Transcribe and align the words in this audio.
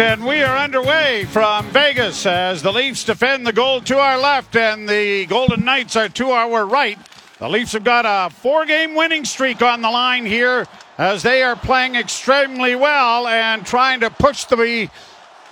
and 0.00 0.26
we 0.26 0.42
are 0.42 0.56
underway 0.58 1.24
from 1.24 1.66
Vegas 1.68 2.26
as 2.26 2.62
the 2.62 2.72
Leafs 2.72 3.04
defend 3.04 3.46
the 3.46 3.52
goal 3.52 3.80
to 3.80 3.98
our 3.98 4.18
left 4.18 4.54
and 4.56 4.88
the 4.88 5.26
Golden 5.26 5.64
Knights 5.64 5.96
are 5.96 6.08
to 6.08 6.30
our 6.30 6.66
right. 6.66 6.98
The 7.38 7.48
Leafs 7.48 7.72
have 7.72 7.84
got 7.84 8.04
a 8.04 8.34
four 8.34 8.66
game 8.66 8.94
winning 8.94 9.24
streak 9.24 9.62
on 9.62 9.82
the 9.82 9.90
line 9.90 10.26
here 10.26 10.66
as 10.98 11.22
they 11.22 11.42
are 11.42 11.56
playing 11.56 11.94
extremely 11.94 12.74
well 12.74 13.26
and 13.26 13.64
trying 13.64 14.00
to 14.00 14.10
push 14.10 14.44
the 14.44 14.90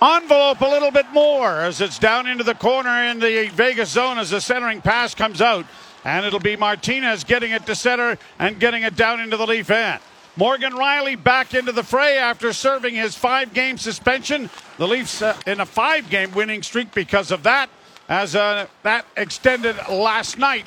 envelope 0.01 0.61
a 0.61 0.67
little 0.67 0.91
bit 0.91 1.09
more 1.11 1.61
as 1.61 1.81
it's 1.81 1.97
down 1.97 2.27
into 2.27 2.43
the 2.43 2.55
corner 2.55 3.05
in 3.05 3.19
the 3.19 3.49
Vegas 3.53 3.89
zone 3.89 4.17
as 4.17 4.29
the 4.29 4.41
centering 4.41 4.81
pass 4.81 5.15
comes 5.15 5.41
out. 5.41 5.65
And 6.03 6.25
it'll 6.25 6.39
be 6.39 6.55
Martinez 6.55 7.23
getting 7.23 7.51
it 7.51 7.65
to 7.65 7.75
center 7.75 8.17
and 8.37 8.59
getting 8.59 8.83
it 8.83 8.95
down 8.95 9.21
into 9.21 9.37
the 9.37 9.47
Leaf 9.47 9.71
end. 9.71 10.01
Morgan 10.37 10.73
Rielly 10.73 11.21
back 11.21 11.53
into 11.53 11.71
the 11.71 11.83
fray 11.83 12.17
after 12.17 12.51
serving 12.51 12.93
his 12.93 13.15
five 13.15 13.53
game 13.53 13.77
suspension. 13.77 14.49
The 14.77 14.87
Leafs 14.87 15.21
uh, 15.21 15.37
in 15.47 15.61
a 15.61 15.65
five 15.65 16.09
game 16.09 16.31
winning 16.33 16.61
streak 16.61 16.93
because 16.93 17.31
of 17.31 17.43
that, 17.43 17.69
as 18.09 18.35
uh, 18.35 18.67
that 18.83 19.05
extended 19.15 19.77
last 19.89 20.37
night 20.37 20.65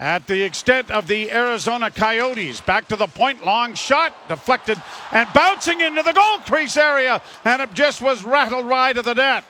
at 0.00 0.26
the 0.26 0.42
extent 0.42 0.90
of 0.90 1.06
the 1.06 1.30
Arizona 1.30 1.92
Coyotes. 1.92 2.60
Back 2.60 2.88
to 2.88 2.96
the 2.96 3.06
point, 3.06 3.44
long 3.44 3.74
shot, 3.74 4.14
deflected 4.28 4.82
and 5.12 5.28
bouncing 5.32 5.80
into 5.80 6.02
the 6.02 6.12
goal 6.12 6.38
crease 6.38 6.76
area, 6.76 7.22
and 7.44 7.62
it 7.62 7.74
just 7.74 8.02
was 8.02 8.24
rattled 8.24 8.66
right 8.66 8.96
of 8.96 9.04
the 9.04 9.14
net. 9.14 9.44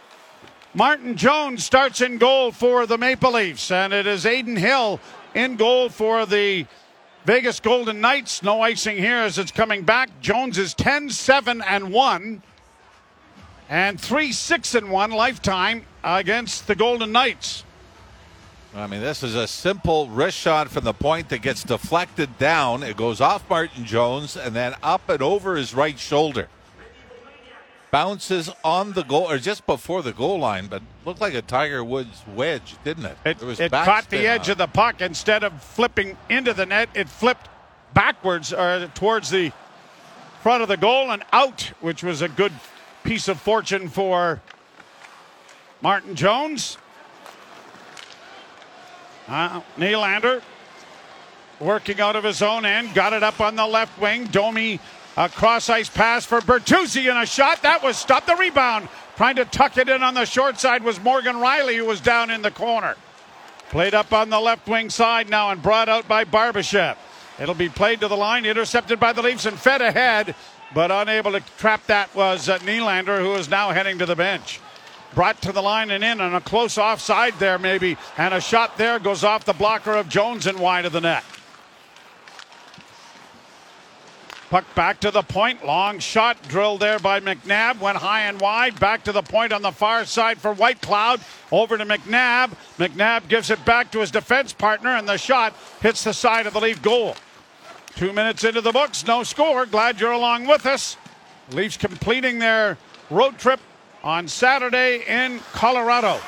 Martin 0.74 1.16
Jones 1.16 1.65
starts 1.65 2.02
in 2.02 2.19
goal 2.19 2.52
for 2.52 2.87
the 2.87 2.99
Maple 2.99 3.33
Leafs, 3.33 3.71
and 3.71 3.95
it 3.95 4.07
is 4.07 4.27
Adin 4.27 4.57
Hill 4.57 5.01
in 5.35 5.57
goal 5.57 5.88
for 5.88 6.27
the 6.27 6.66
Vegas 7.28 7.60
Golden 7.60 8.00
Knights. 8.00 8.42
No 8.42 8.62
icing 8.62 8.96
here 8.96 9.18
as 9.18 9.37
it's 9.37 9.52
coming 9.52 9.82
back. 9.82 10.09
Jones 10.23 10.56
is 10.56 10.73
10 10.73 11.10
7 11.10 11.60
and 11.60 11.92
1 11.92 12.42
and 13.68 14.01
3 14.01 14.32
6 14.32 14.74
and 14.74 14.91
1 14.91 15.10
lifetime 15.10 15.84
against 16.02 16.66
the 16.66 16.74
Golden 16.74 17.12
Knights. 17.12 17.65
I 18.74 18.87
mean, 18.87 19.02
this 19.02 19.23
is 19.23 19.35
a 19.35 19.46
simple 19.46 20.09
wrist 20.09 20.38
shot 20.38 20.70
from 20.70 20.85
the 20.85 20.95
point 20.95 21.29
that 21.29 21.43
gets 21.43 21.65
deflected 21.65 22.38
down. 22.38 22.82
It 22.82 22.96
goes 22.96 23.20
off 23.20 23.46
Martin 23.51 23.85
Jones 23.85 24.35
and 24.35 24.57
then 24.57 24.74
up 24.82 25.07
and 25.10 25.20
over 25.20 25.57
his 25.57 25.74
right 25.74 25.98
shoulder 25.98 26.48
bounces 27.91 28.51
on 28.65 28.93
the 28.93 29.03
goal 29.03 29.31
or 29.31 29.39
just 29.39 29.67
before 29.67 30.03
the 30.03 30.13
goal 30.13 30.39
line, 30.39 30.67
but 30.67 30.83
looked 31.05 31.21
like 31.21 31.35
a 31.35 31.43
Tiger 31.43 31.83
Woods 31.83 32.23
wedge, 32.35 32.77
didn't 32.85 33.07
it? 33.07 33.17
It, 33.25 33.43
it 33.61 33.71
caught 33.71 34.11
the 34.11 34.27
edge 34.27 34.49
of 34.49 34.59
the 34.59 34.67
puck 34.67 35.01
instead 35.01 35.43
of 35.45 35.63
flipping 35.63 36.16
into 36.29 36.53
the 36.53 36.66
net. 36.66 36.89
It 36.95 37.09
flipped 37.09 37.49
backwards 37.95 38.53
or 38.53 38.59
uh, 38.59 38.89
towards 38.95 39.31
the 39.31 39.53
front 40.43 40.63
of 40.63 40.69
the 40.69 40.77
goal 40.77 41.11
and 41.11 41.25
out, 41.33 41.63
which 41.81 42.03
was 42.03 42.23
a 42.23 42.29
good 42.29 42.53
piece 43.05 43.29
of 43.29 43.41
fortune 43.41 43.89
for 43.89 44.41
Martin 45.81 46.15
Jones. 46.15 46.79
Uh, 49.27 49.61
Nylander 49.77 50.43
working 51.61 52.01
out 52.01 52.16
of 52.16 52.25
his 52.25 52.41
own 52.41 52.65
end, 52.65 52.95
got 52.95 53.13
it 53.13 53.23
up 53.23 53.41
on 53.41 53.57
the 53.57 53.66
left 53.66 54.01
wing. 54.01 54.27
Domi 54.27 54.81
a 55.19 55.29
cross 55.29 55.69
ice 55.69 55.91
pass 55.91 56.24
for 56.24 56.41
Bertuzzi 56.41 57.11
and 57.11 57.19
a 57.19 57.27
shot. 57.27 57.63
That 57.63 57.83
was 57.83 57.97
stopped. 57.97 58.29
The 58.29 58.37
rebound. 58.37 58.88
Trying 59.16 59.35
to 59.37 59.45
tuck 59.45 59.77
it 59.77 59.88
in 59.88 60.05
on 60.05 60.15
the 60.15 60.25
short 60.25 60.60
side 60.60 60.85
was 60.85 61.01
Morgan 61.01 61.37
Rielly, 61.37 61.77
who 61.77 61.87
was 61.87 62.01
down 62.01 62.30
in 62.30 62.41
the 62.41 62.52
corner. 62.52 62.95
Played 63.71 63.95
up 63.95 64.12
on 64.12 64.31
the 64.31 64.38
left 64.38 64.69
wing 64.69 64.91
side 64.91 65.28
now 65.28 65.50
and 65.50 65.60
brought 65.60 65.88
out 65.88 66.06
by 66.06 66.25
Barbashev. 66.25 66.97
It'll 67.41 67.55
be 67.55 67.69
played 67.69 67.99
to 68.00 68.09
the 68.09 68.16
line, 68.16 68.47
intercepted 68.47 69.00
by 69.00 69.12
the 69.12 69.22
Leafs 69.22 69.44
and 69.44 69.59
fed 69.59 69.83
ahead, 69.83 70.37
but 70.72 70.93
unable 70.93 71.32
to 71.32 71.41
trap 71.59 71.84
that 71.87 72.15
was 72.15 72.49
uh, 72.49 72.59
Nylander, 72.59 73.19
who 73.19 73.34
is 73.34 73.49
now 73.49 73.71
heading 73.71 73.99
to 73.99 74.06
the 74.06 74.15
bench. 74.15 74.60
Brought 75.15 75.43
to 75.43 75.53
the 75.53 75.62
line 75.62 75.91
and 75.91 76.05
in, 76.05 76.21
and 76.21 76.37
a 76.37 76.41
close 76.41 76.78
offside 76.78 77.34
there, 77.41 77.59
maybe, 77.59 77.97
and 78.19 78.34
a 78.34 78.41
shot 78.41 78.78
there 78.78 79.00
goes 79.00 79.25
off 79.25 79.44
the 79.44 79.53
blocker 79.53 79.97
of 79.97 80.09
Jones 80.09 80.47
and 80.47 80.60
wide 80.60 80.84
of 80.84 80.93
the 80.93 81.00
net. 81.00 81.25
Puck 84.50 84.64
back 84.75 85.00
to 85.00 85.10
the 85.10 85.22
point. 85.22 85.64
Long 85.66 85.98
shot 85.98 86.42
drilled 86.48 86.81
there 86.81 86.98
by 86.98 87.20
McNabb. 87.20 87.81
Went 87.81 87.98
high 87.98 88.22
and 88.22 88.41
wide. 88.41 88.81
Back 88.81 89.04
to 89.04 89.12
the 89.12 89.22
point 89.22 89.53
on 89.53 89.60
the 89.60 89.72
far 89.72 90.06
side 90.06 90.38
for 90.38 90.54
Whitecloud. 90.54 91.20
Over 91.53 91.76
to 91.76 91.84
McNabb. 91.84 92.53
McNabb 92.78 93.28
gives 93.28 93.50
it 93.50 93.62
back 93.66 93.91
to 93.92 94.00
his 94.00 94.10
defense 94.10 94.54
partner, 94.54 94.91
and 94.91 95.06
the 95.06 95.19
shot 95.19 95.54
hits 95.82 96.04
the 96.04 96.14
side 96.14 96.47
of 96.47 96.54
the 96.54 96.60
Leaf 96.60 96.81
goal. 96.81 97.14
Two 97.94 98.12
minutes 98.12 98.44
into 98.44 98.62
the 98.62 98.72
books, 98.72 99.06
no 99.06 99.22
score. 99.22 99.66
Glad 99.66 100.00
you're 100.00 100.12
along 100.12 100.47
with 100.47 100.65
us. 100.65 100.97
Leafs 101.50 101.76
completing 101.76 102.38
their 102.38 102.78
road 103.10 103.38
trip 103.38 103.60
on 104.03 104.28
Saturday 104.28 105.04
in 105.06 105.41
Colorado. 105.53 106.20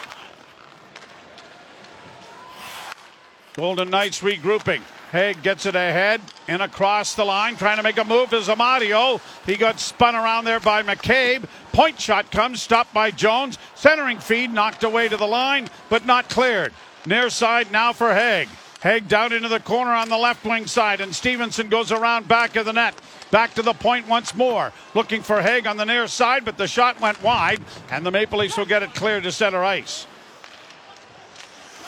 Golden 3.54 3.88
Knights 3.88 4.20
regrouping. 4.20 4.82
Hague 5.12 5.42
gets 5.42 5.66
it 5.66 5.74
ahead 5.74 6.20
and 6.46 6.62
across 6.62 7.14
the 7.14 7.24
line, 7.24 7.56
trying 7.56 7.78
to 7.78 7.82
make 7.82 7.98
a 7.98 8.04
move 8.04 8.30
to 8.30 8.36
Amadio. 8.36 9.20
He 9.44 9.56
got 9.56 9.80
spun 9.80 10.14
around 10.14 10.44
there 10.44 10.60
by 10.60 10.82
McCabe. 10.82 11.44
Point 11.72 12.00
shot 12.00 12.30
comes, 12.30 12.62
stopped 12.62 12.94
by 12.94 13.10
Jones. 13.10 13.58
Centering 13.74 14.18
feed 14.18 14.52
knocked 14.52 14.84
away 14.84 15.08
to 15.08 15.16
the 15.16 15.26
line, 15.26 15.68
but 15.88 16.06
not 16.06 16.28
cleared. 16.28 16.72
Near 17.06 17.28
side 17.30 17.72
now 17.72 17.92
for 17.92 18.14
Hague. 18.14 18.48
Hague 18.82 19.08
down 19.08 19.32
into 19.32 19.48
the 19.48 19.60
corner 19.60 19.90
on 19.90 20.08
the 20.08 20.16
left 20.16 20.44
wing 20.44 20.66
side, 20.66 21.00
and 21.00 21.14
Stephenson 21.14 21.68
goes 21.68 21.92
around 21.92 22.28
back 22.28 22.56
of 22.56 22.64
the 22.64 22.72
net. 22.72 22.94
Back 23.30 23.54
to 23.54 23.62
the 23.62 23.74
point 23.74 24.08
once 24.08 24.34
more. 24.34 24.72
Looking 24.94 25.22
for 25.22 25.42
Hague 25.42 25.66
on 25.66 25.76
the 25.76 25.84
near 25.84 26.06
side, 26.06 26.44
but 26.44 26.56
the 26.56 26.66
shot 26.66 27.00
went 27.00 27.22
wide, 27.22 27.60
and 27.90 28.06
the 28.06 28.10
Maple 28.10 28.38
Leafs 28.38 28.56
will 28.56 28.64
get 28.64 28.82
it 28.82 28.94
clear 28.94 29.20
to 29.20 29.32
center 29.32 29.62
ice. 29.62 30.06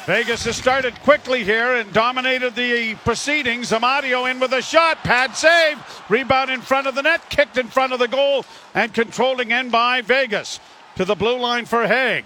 Vegas 0.06 0.44
has 0.46 0.56
started 0.56 0.94
quickly 1.02 1.44
here 1.44 1.76
and 1.76 1.92
dominated 1.92 2.56
the 2.56 2.96
proceedings. 3.04 3.70
Amadio 3.70 4.28
in 4.28 4.40
with 4.40 4.52
a 4.52 4.60
shot. 4.60 4.98
Pad 5.04 5.36
save. 5.36 5.78
Rebound 6.08 6.50
in 6.50 6.60
front 6.60 6.88
of 6.88 6.96
the 6.96 7.02
net. 7.02 7.30
Kicked 7.30 7.56
in 7.56 7.68
front 7.68 7.92
of 7.92 8.00
the 8.00 8.08
goal. 8.08 8.44
And 8.74 8.92
controlling 8.92 9.52
in 9.52 9.70
by 9.70 10.00
Vegas. 10.00 10.58
To 10.96 11.04
the 11.04 11.14
blue 11.14 11.38
line 11.38 11.66
for 11.66 11.86
Hague. 11.86 12.24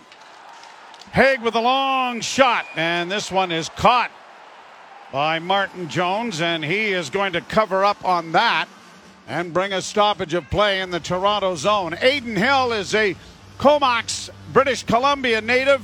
Hague 1.13 1.43
with 1.43 1.55
a 1.55 1.61
long 1.61 2.23
shot. 2.23 2.65
And 2.77 3.11
this 3.11 3.31
one 3.31 3.53
is 3.53 3.69
caught 3.69 4.11
by 5.13 5.39
Martin 5.39 5.91
Jones. 5.91 6.41
And 6.41 6.65
he 6.65 6.93
is 6.93 7.11
going 7.11 7.35
to 7.35 7.43
cover 7.43 7.85
up 7.85 8.03
on 8.07 8.33
that 8.33 8.69
and 9.29 9.53
bring 9.53 9.75
a 9.75 9.83
stoppage 9.83 10.33
of 10.33 10.49
play 10.49 10.81
in 10.81 10.91
the 10.91 11.01
Toronto 11.01 11.55
zone. 11.57 11.93
Adin 11.93 12.37
Hill 12.37 12.73
is 12.73 12.95
a 12.95 13.15
Comox, 13.59 14.31
British 14.55 14.83
Columbia 14.83 15.43
native 15.43 15.83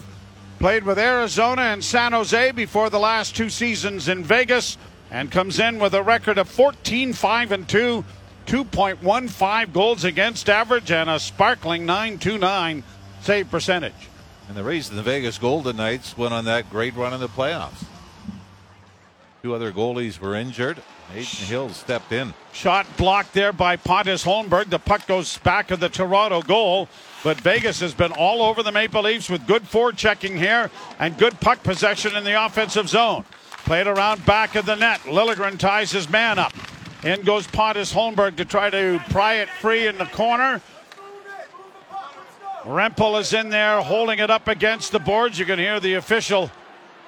Played 0.63 0.85
with 0.85 0.97
Arizona 0.97 1.63
and 1.63 1.83
San 1.83 2.13
Jose 2.13 2.53
before 2.53 2.89
the 2.89 3.01
last 3.01 3.35
two 3.35 3.51
seasons 3.51 4.07
in 4.07 4.23
Vegas 4.23 4.79
and 5.11 5.29
comes 5.29 5.59
in 5.59 5.81
with 5.81 5.93
a 5.93 6.05
record 6.05 6.39
of 6.39 6.49
14 6.49 7.13
5 7.13 7.51
and 7.51 7.69
2, 7.69 8.05
2.15 8.47 9.73
goals 9.73 10.05
against 10.05 10.49
average, 10.49 10.93
and 10.93 11.11
a 11.11 11.19
sparkling 11.19 11.85
929 11.85 12.85
save 13.23 13.51
percentage. 13.51 14.09
And 14.47 14.57
the 14.57 14.63
reason 14.63 14.95
the 14.95 15.03
Vegas 15.03 15.37
Golden 15.37 15.79
Knights 15.79 16.17
went 16.17 16.33
on 16.33 16.45
that 16.45 16.71
great 16.71 16.95
run 16.95 17.13
in 17.13 17.19
the 17.19 17.27
playoffs. 17.27 17.83
Two 19.43 19.57
other 19.57 19.73
goalies 19.73 20.21
were 20.21 20.37
injured. 20.37 20.81
Adin 21.11 21.25
Hill 21.25 21.71
stepped 21.71 22.13
in. 22.13 22.35
Shot 22.53 22.87
blocked 22.97 23.35
there 23.35 23.53
by 23.53 23.75
Pontus 23.75 24.25
Holmberg. 24.25 24.71
The 24.71 24.79
puck 24.79 25.09
goes 25.09 25.39
back 25.39 25.73
of 25.73 25.81
the 25.81 25.89
Toronto 25.89 26.41
goal. 26.41 26.89
But 27.25 27.41
Vegas 27.41 27.79
has 27.81 27.95
been 27.95 28.13
all 28.13 28.43
over 28.43 28.63
the 28.63 28.73
Maple 28.73 29.03
Leafs 29.03 29.31
with 29.31 29.47
good 29.47 29.63
forechecking 29.63 30.37
here 30.37 30.71
and 30.99 31.17
good 31.17 31.39
puck 31.41 31.63
possession 31.63 32.17
in 32.17 32.25
the 32.25 32.45
offensive 32.45 32.89
zone. 32.89 33.25
Played 33.65 33.87
around 33.87 34.27
back 34.27 34.57
of 34.57 34.67
the 34.67 34.75
net. 34.75 35.01
Liljegren 35.03 35.59
ties 35.59 35.93
his 35.93 36.11
man 36.11 36.39
up. 36.39 36.53
In 37.05 37.23
goes 37.23 37.47
Pontus 37.47 37.93
Holmberg 37.93 38.37
to 38.37 38.45
try 38.45 38.71
to 38.71 39.01
pry 39.11 39.35
it 39.35 39.49
free 39.49 39.87
in 39.87 39.99
the 39.99 40.07
corner. 40.07 40.61
Rempel 42.65 43.21
is 43.21 43.33
in 43.33 43.51
there 43.51 43.81
holding 43.81 44.19
it 44.19 44.31
up 44.31 44.49
against 44.49 44.93
the 44.93 45.01
boards. 45.01 45.39
You 45.39 45.45
can 45.45 45.59
hear 45.59 45.81
the 45.81 45.95
official 45.95 46.51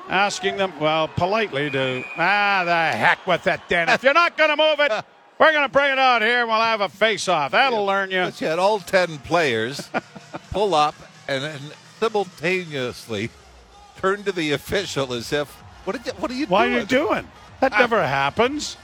asking 0.08 0.56
them, 0.56 0.72
well, 0.80 1.08
politely 1.08 1.70
to, 1.70 2.04
ah, 2.16 2.62
the 2.64 2.96
heck 2.96 3.26
with 3.26 3.46
it 3.46 3.60
then. 3.68 3.88
If 3.88 4.02
you're 4.02 4.14
not 4.14 4.36
going 4.36 4.50
to 4.50 4.56
move 4.56 4.80
it, 4.80 5.04
we're 5.38 5.52
going 5.52 5.64
to 5.64 5.72
bring 5.72 5.92
it 5.92 5.98
out 5.98 6.22
here 6.22 6.40
and 6.40 6.48
we'll 6.48 6.60
have 6.60 6.80
a 6.80 6.88
face 6.88 7.28
off. 7.28 7.52
That'll 7.52 7.80
yeah, 7.80 7.84
learn 7.84 8.10
you. 8.10 8.22
But 8.22 8.40
you 8.40 8.46
had 8.46 8.58
all 8.58 8.78
10 8.78 9.18
players 9.18 9.90
pull 10.50 10.74
up 10.74 10.94
and 11.28 11.42
then 11.42 11.60
simultaneously 12.00 13.30
turn 13.96 14.22
to 14.24 14.32
the 14.32 14.52
official 14.52 15.12
as 15.12 15.32
if, 15.32 15.50
what, 15.84 16.04
you, 16.06 16.12
what 16.12 16.30
are 16.30 16.34
you 16.34 16.46
Why 16.46 16.66
doing? 16.66 16.76
are 16.76 16.80
you 16.80 16.86
doing? 16.86 17.28
That 17.60 17.72
I, 17.72 17.78
never 17.80 18.06
happens. 18.06 18.76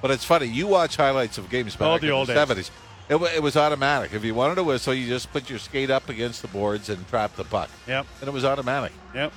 But 0.00 0.10
it's 0.10 0.24
funny. 0.24 0.46
You 0.46 0.66
watch 0.66 0.96
highlights 0.96 1.38
of 1.38 1.48
games 1.48 1.76
back 1.76 1.88
oh, 1.88 1.98
the 1.98 2.08
in 2.08 2.12
old 2.12 2.28
the 2.28 2.34
70s. 2.34 2.70
It, 3.08 3.16
it, 3.16 3.42
was 3.42 3.56
automatic. 3.56 4.14
If 4.14 4.24
you 4.24 4.34
wanted 4.34 4.54
to 4.56 4.64
whistle, 4.64 4.94
you 4.94 5.06
just 5.06 5.30
put 5.30 5.50
your 5.50 5.58
skate 5.58 5.90
up 5.90 6.08
against 6.08 6.40
the 6.40 6.48
boards 6.48 6.88
and 6.88 7.06
trap 7.08 7.36
the 7.36 7.44
puck. 7.44 7.68
Yep. 7.86 8.06
And 8.20 8.28
it 8.28 8.32
was 8.32 8.44
automatic. 8.44 8.92
Yep. 9.14 9.32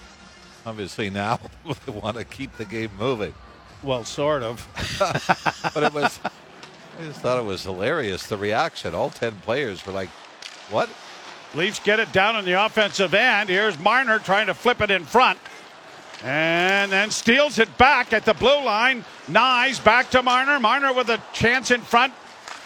Obviously, 0.65 1.09
now 1.09 1.39
they 1.85 1.91
want 1.91 2.17
to 2.17 2.23
keep 2.23 2.55
the 2.57 2.65
game 2.65 2.91
moving. 2.97 3.33
Well, 3.83 4.05
sort 4.05 4.43
of. 4.43 4.67
but 5.73 5.83
it 5.83 5.93
was 5.93 6.19
I 6.97 7.03
just 7.03 7.19
thought 7.19 7.37
it 7.37 7.45
was 7.45 7.63
hilarious 7.63 8.25
the 8.25 8.37
reaction. 8.37 8.95
All 8.95 9.09
ten 9.09 9.35
players 9.35 9.85
were 9.85 9.93
like, 9.93 10.09
"What?" 10.71 10.89
Leafs 11.53 11.79
get 11.79 11.99
it 11.99 12.11
down 12.11 12.35
in 12.35 12.45
the 12.45 12.53
offensive 12.65 13.13
end. 13.13 13.49
Here's 13.49 13.77
Marner 13.79 14.19
trying 14.19 14.47
to 14.47 14.53
flip 14.53 14.81
it 14.81 14.91
in 14.91 15.05
front. 15.05 15.39
And 16.23 16.91
then 16.91 17.11
steals 17.11 17.59
it 17.59 17.77
back 17.77 18.11
at 18.11 18.25
the 18.25 18.33
blue 18.33 18.63
line. 18.63 19.05
Knies 19.29 19.83
back 19.83 20.09
to 20.11 20.23
Marner. 20.23 20.59
Marner 20.59 20.91
with 20.91 21.09
a 21.09 21.21
chance 21.31 21.69
in 21.69 21.81
front. 21.81 22.13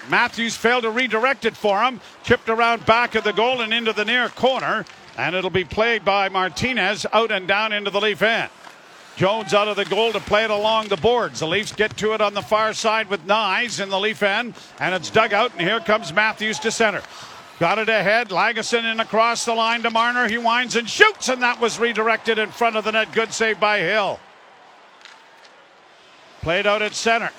Matthews 0.10 0.56
failed 0.56 0.84
to 0.84 0.90
redirect 0.90 1.46
it 1.46 1.56
for 1.58 1.84
him. 1.84 2.00
Chipped 2.24 2.50
around 2.50 2.86
back 2.86 3.14
of 3.16 3.24
the 3.24 3.34
goal 3.34 3.62
and 3.62 3.74
into 3.74 3.92
the 3.94 4.06
near 4.06 4.30
corner. 4.30 4.86
And 5.18 5.36
it'll 5.36 5.50
be 5.50 5.66
played 5.66 6.06
by 6.06 6.30
Martinez 6.30 7.06
out 7.12 7.32
and 7.32 7.48
down 7.48 7.74
into 7.74 7.92
the 7.92 8.00
Leaf 8.00 8.22
end. 8.22 8.50
Jones 9.16 9.54
out 9.54 9.68
of 9.68 9.76
the 9.76 9.86
goal 9.86 10.12
to 10.14 10.20
play 10.20 10.44
it 10.44 10.50
along 10.50 10.88
the 10.88 10.98
boards. 10.98 11.42
The 11.42 11.48
Leafs 11.48 11.74
get 11.74 11.96
to 11.98 12.14
it 12.14 12.22
on 12.22 12.34
the 12.34 12.42
far 12.42 12.74
side 12.74 13.10
with 13.10 13.26
Knies 13.28 13.82
in 13.82 13.90
the 13.90 14.00
Leaf 14.00 14.24
end. 14.24 14.56
And 14.80 14.96
it's 14.96 15.10
dug 15.10 15.34
out. 15.34 15.52
And 15.58 15.62
here 15.62 15.80
comes 15.80 16.14
Matthews 16.14 16.60
to 16.60 16.72
center. 16.72 17.02
Got 17.60 17.78
it 17.78 17.90
ahead. 17.90 18.30
Lagesson 18.30 18.92
in 18.92 19.00
across 19.00 19.46
the 19.46 19.54
line 19.54 19.84
to 19.84 19.92
Marner. 19.92 20.28
He 20.28 20.40
winds 20.40 20.76
and 20.76 20.90
shoots, 20.90 21.30
and 21.30 21.44
that 21.44 21.60
was 21.62 21.78
redirected 21.78 22.40
in 22.40 22.50
front 22.50 22.76
of 22.76 22.84
the 22.84 22.92
net. 22.92 23.12
Good 23.14 23.34
save 23.34 23.60
by 23.60 23.80
Hill. 23.80 24.20
Played 26.42 26.66
out 26.66 26.82
at 26.82 26.96
center. 26.96 27.30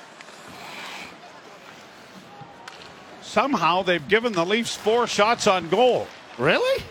Somehow 3.22 3.82
they've 3.82 4.06
given 4.06 4.32
the 4.32 4.44
Leafs 4.44 4.76
four 4.76 5.06
shots 5.06 5.46
on 5.48 5.68
goal. 5.70 6.06
Really? 6.38 6.84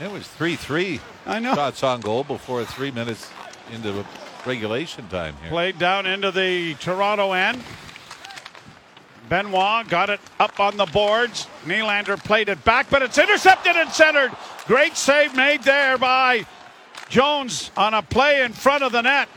It 0.00 0.10
was 0.10 0.26
3 0.26 0.56
3 0.56 1.00
I 1.26 1.38
know. 1.38 1.54
shots 1.54 1.82
on 1.82 2.00
goal 2.00 2.24
before 2.24 2.64
three 2.64 2.90
minutes 2.90 3.30
into 3.72 4.04
regulation 4.44 5.08
time 5.08 5.34
here. 5.42 5.50
Played 5.50 5.78
down 5.78 6.06
into 6.06 6.30
the 6.30 6.74
Toronto 6.74 7.32
end. 7.32 7.62
Benoit 9.28 9.88
got 9.88 10.08
it 10.08 10.20
up 10.38 10.60
on 10.60 10.76
the 10.76 10.86
boards. 10.86 11.46
Nylander 11.64 12.22
played 12.22 12.48
it 12.48 12.62
back, 12.64 12.88
but 12.90 13.02
it's 13.02 13.18
intercepted 13.18 13.74
and 13.74 13.90
centered. 13.90 14.30
Great 14.66 14.96
save 14.96 15.34
made 15.34 15.62
there 15.64 15.98
by 15.98 16.46
Jones 17.08 17.70
on 17.76 17.94
a 17.94 18.02
play 18.02 18.42
in 18.42 18.52
front 18.52 18.84
of 18.84 18.92
the 18.92 19.02
net. 19.02 19.28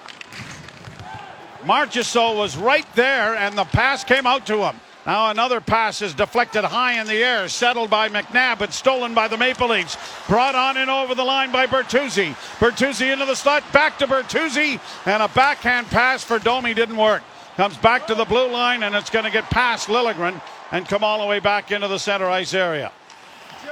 Marchessault 1.64 2.38
was 2.38 2.56
right 2.56 2.86
there, 2.96 3.36
and 3.36 3.58
the 3.58 3.66
pass 3.66 4.04
came 4.04 4.26
out 4.26 4.46
to 4.48 4.60
him. 4.60 4.76
Now 5.06 5.32
another 5.32 5.62
pass 5.62 6.02
is 6.02 6.14
deflected 6.14 6.64
high 6.66 7.00
in 7.00 7.08
the 7.08 7.24
air, 7.24 7.48
settled 7.48 7.90
by 7.90 8.10
McNabb, 8.10 8.60
but 8.60 8.74
stolen 8.74 9.14
by 9.14 9.28
the 9.28 9.38
Maple 9.38 9.70
Leafs. 9.70 9.98
Brought 10.28 10.56
on 10.56 10.78
and 10.78 10.90
over 10.90 11.16
the 11.16 11.24
line 11.24 11.52
by 11.52 11.68
Bertuzzi. 11.68 12.34
Bertuzzi 12.60 13.12
into 13.12 13.26
the 13.26 13.36
slot, 13.36 13.64
back 13.72 13.98
to 14.00 14.08
Bertuzzi, 14.08 14.80
and 15.06 15.24
a 15.24 15.28
backhand 15.30 15.88
pass 15.88 16.24
for 16.24 16.38
Domi 16.38 16.74
didn't 16.74 16.98
work. 16.98 17.24
Comes 17.56 17.78
back 17.78 18.08
to 18.08 18.16
the 18.16 18.26
blue 18.26 18.50
line, 18.52 18.84
and 18.84 18.96
it's 18.96 19.10
going 19.10 19.26
to 19.26 19.32
get 19.32 19.50
past 19.50 19.88
Liljegren 19.88 20.42
and 20.72 20.88
come 20.88 21.04
all 21.04 21.20
the 21.20 21.26
way 21.26 21.40
back 21.40 21.72
into 21.72 21.88
the 21.88 21.98
center 21.98 22.30
ice 22.30 22.54
area. 22.54 22.92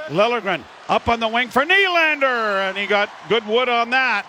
Liljegren 0.08 0.62
up 0.88 1.08
on 1.08 1.20
the 1.20 1.28
wing 1.28 1.48
for 1.48 1.64
Nylander, 1.64 2.68
and 2.68 2.76
he 2.76 2.86
got 2.86 3.10
good 3.28 3.46
wood 3.46 3.68
on 3.68 3.90
that, 3.90 4.26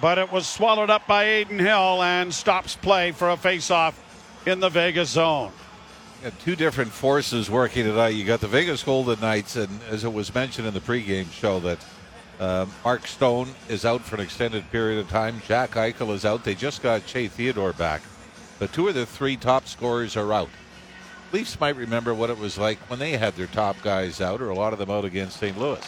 but 0.00 0.18
it 0.18 0.32
was 0.32 0.46
swallowed 0.46 0.90
up 0.90 1.06
by 1.06 1.24
Adin 1.24 1.58
Hill 1.58 2.02
and 2.02 2.32
stops 2.32 2.76
play 2.76 3.12
for 3.12 3.30
a 3.30 3.36
face-off 3.36 4.00
in 4.46 4.60
the 4.60 4.68
Vegas 4.68 5.10
zone. 5.10 5.52
Got 6.22 6.36
two 6.40 6.56
different 6.56 6.90
forces 6.90 7.48
working 7.48 7.84
tonight. 7.84 8.08
You 8.08 8.24
got 8.24 8.40
the 8.40 8.48
Vegas 8.48 8.82
Golden 8.82 9.20
Knights, 9.20 9.54
and 9.54 9.68
as 9.88 10.02
it 10.02 10.12
was 10.12 10.34
mentioned 10.34 10.66
in 10.66 10.74
the 10.74 10.80
pregame 10.80 11.30
show, 11.30 11.60
that 11.60 11.78
uh, 12.40 12.66
Mark 12.84 13.06
Stone 13.06 13.50
is 13.68 13.84
out 13.84 14.00
for 14.02 14.16
an 14.16 14.22
extended 14.22 14.68
period 14.72 14.98
of 14.98 15.08
time. 15.08 15.40
Jack 15.46 15.72
Eichel 15.72 16.12
is 16.12 16.24
out. 16.24 16.42
They 16.42 16.56
just 16.56 16.82
got 16.82 17.08
Shea 17.08 17.28
Theodore 17.28 17.72
back. 17.72 18.02
But 18.58 18.72
two 18.72 18.88
of 18.88 18.96
the 18.96 19.06
three 19.06 19.36
top 19.36 19.68
scorers 19.68 20.16
are 20.16 20.32
out. 20.32 20.48
Leafs 21.32 21.60
might 21.60 21.76
remember 21.76 22.12
what 22.12 22.30
it 22.30 22.38
was 22.38 22.58
like 22.58 22.78
when 22.90 22.98
they 22.98 23.12
had 23.12 23.36
their 23.36 23.46
top 23.46 23.80
guys 23.82 24.20
out, 24.20 24.40
or 24.40 24.48
a 24.48 24.54
lot 24.54 24.72
of 24.72 24.80
them 24.80 24.90
out 24.90 25.04
against 25.04 25.38
St. 25.38 25.56
Louis. 25.56 25.80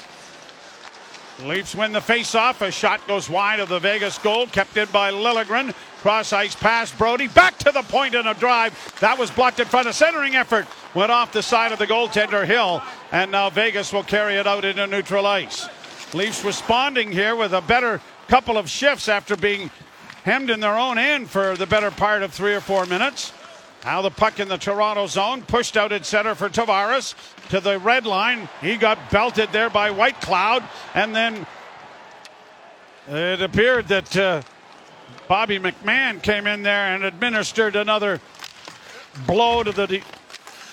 Leafs 1.43 1.75
win 1.75 1.91
the 1.93 2.01
face-off. 2.01 2.61
A 2.63 2.71
shot 2.71 3.05
goes 3.09 3.29
wide 3.29 3.59
of 3.59 3.69
the 3.69 3.81
Vegas 3.81 4.19
goal, 4.19 4.47
kept 4.47 4.77
in 4.77 4.87
by 4.93 5.11
Liljegren. 5.11 5.75
Cross 6.01 6.33
ice 6.33 6.55
pass 6.55 6.91
Brodie 6.91 7.29
back 7.29 7.59
to 7.59 7.73
the 7.73 7.83
point 7.83 8.15
in 8.15 8.27
a 8.27 8.33
drive. 8.33 8.75
That 9.01 9.19
was 9.19 9.31
blocked 9.31 9.61
in 9.61 9.67
front 9.67 9.87
of 9.87 9.95
centering 9.95 10.35
effort. 10.35 10.67
Went 10.95 11.13
off 11.13 11.33
the 11.33 11.43
side 11.43 11.73
of 11.73 11.79
the 11.79 11.87
goaltender 11.87 12.47
Hill, 12.47 12.83
and 13.13 13.31
now 13.31 13.51
Vegas 13.51 13.93
will 13.93 14.03
carry 14.03 14.37
it 14.37 14.47
out 14.47 14.65
into 14.65 14.87
neutral 14.87 15.27
ice. 15.27 15.69
Leafs 16.15 16.43
responding 16.43 17.13
here 17.13 17.37
with 17.37 17.53
a 17.53 17.61
better 17.61 18.01
couple 18.29 18.57
of 18.57 18.71
shifts 18.71 19.09
after 19.09 19.37
being 19.37 19.71
hemmed 20.25 20.49
in 20.49 20.61
their 20.61 20.79
own 20.79 20.97
end 20.97 21.29
for 21.29 21.55
the 21.57 21.67
better 21.67 21.91
part 21.91 22.23
of 22.23 22.33
three 22.33 22.55
or 22.55 22.61
four 22.61 22.87
minutes. 22.87 23.35
Now 23.85 24.01
the 24.01 24.11
puck 24.11 24.41
in 24.41 24.49
the 24.49 24.59
Toronto 24.59 25.07
zone, 25.07 25.43
pushed 25.43 25.77
out 25.77 25.93
at 25.93 26.07
center 26.07 26.35
for 26.35 26.49
Tavares 26.49 27.15
to 27.51 27.61
the 27.61 27.79
red 27.79 28.07
line. 28.07 28.49
He 28.63 28.77
got 28.77 29.11
belted 29.11 29.53
there 29.53 29.69
by 29.69 29.91
Whitecloud, 29.91 30.63
and 30.95 31.15
then 31.15 31.47
it 33.07 33.43
appeared 33.43 33.89
that 33.89 34.17
uh, 34.17 34.43
Bobby 35.31 35.61
McMann 35.61 36.21
came 36.21 36.49
in 36.49 36.65
there 36.65 36.93
and 36.93 37.05
administered 37.05 37.77
another 37.77 38.21
blow 39.29 39.63
to 39.63 39.71
the 39.71 39.87
de- 39.87 40.03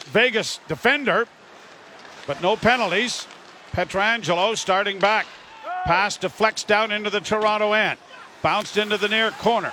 Vegas 0.05 0.59
defender, 0.67 1.27
but 2.25 2.41
no 2.41 2.55
penalties. 2.55 3.27
Pietrangelo 3.71 4.57
starting 4.57 4.97
back. 4.97 5.27
Pass 5.83 6.17
deflects 6.17 6.63
down 6.63 6.91
into 6.91 7.11
the 7.11 7.19
Toronto 7.19 7.73
end. 7.73 7.99
Bounced 8.41 8.77
into 8.77 8.97
the 8.97 9.07
near 9.07 9.29
corner. 9.29 9.71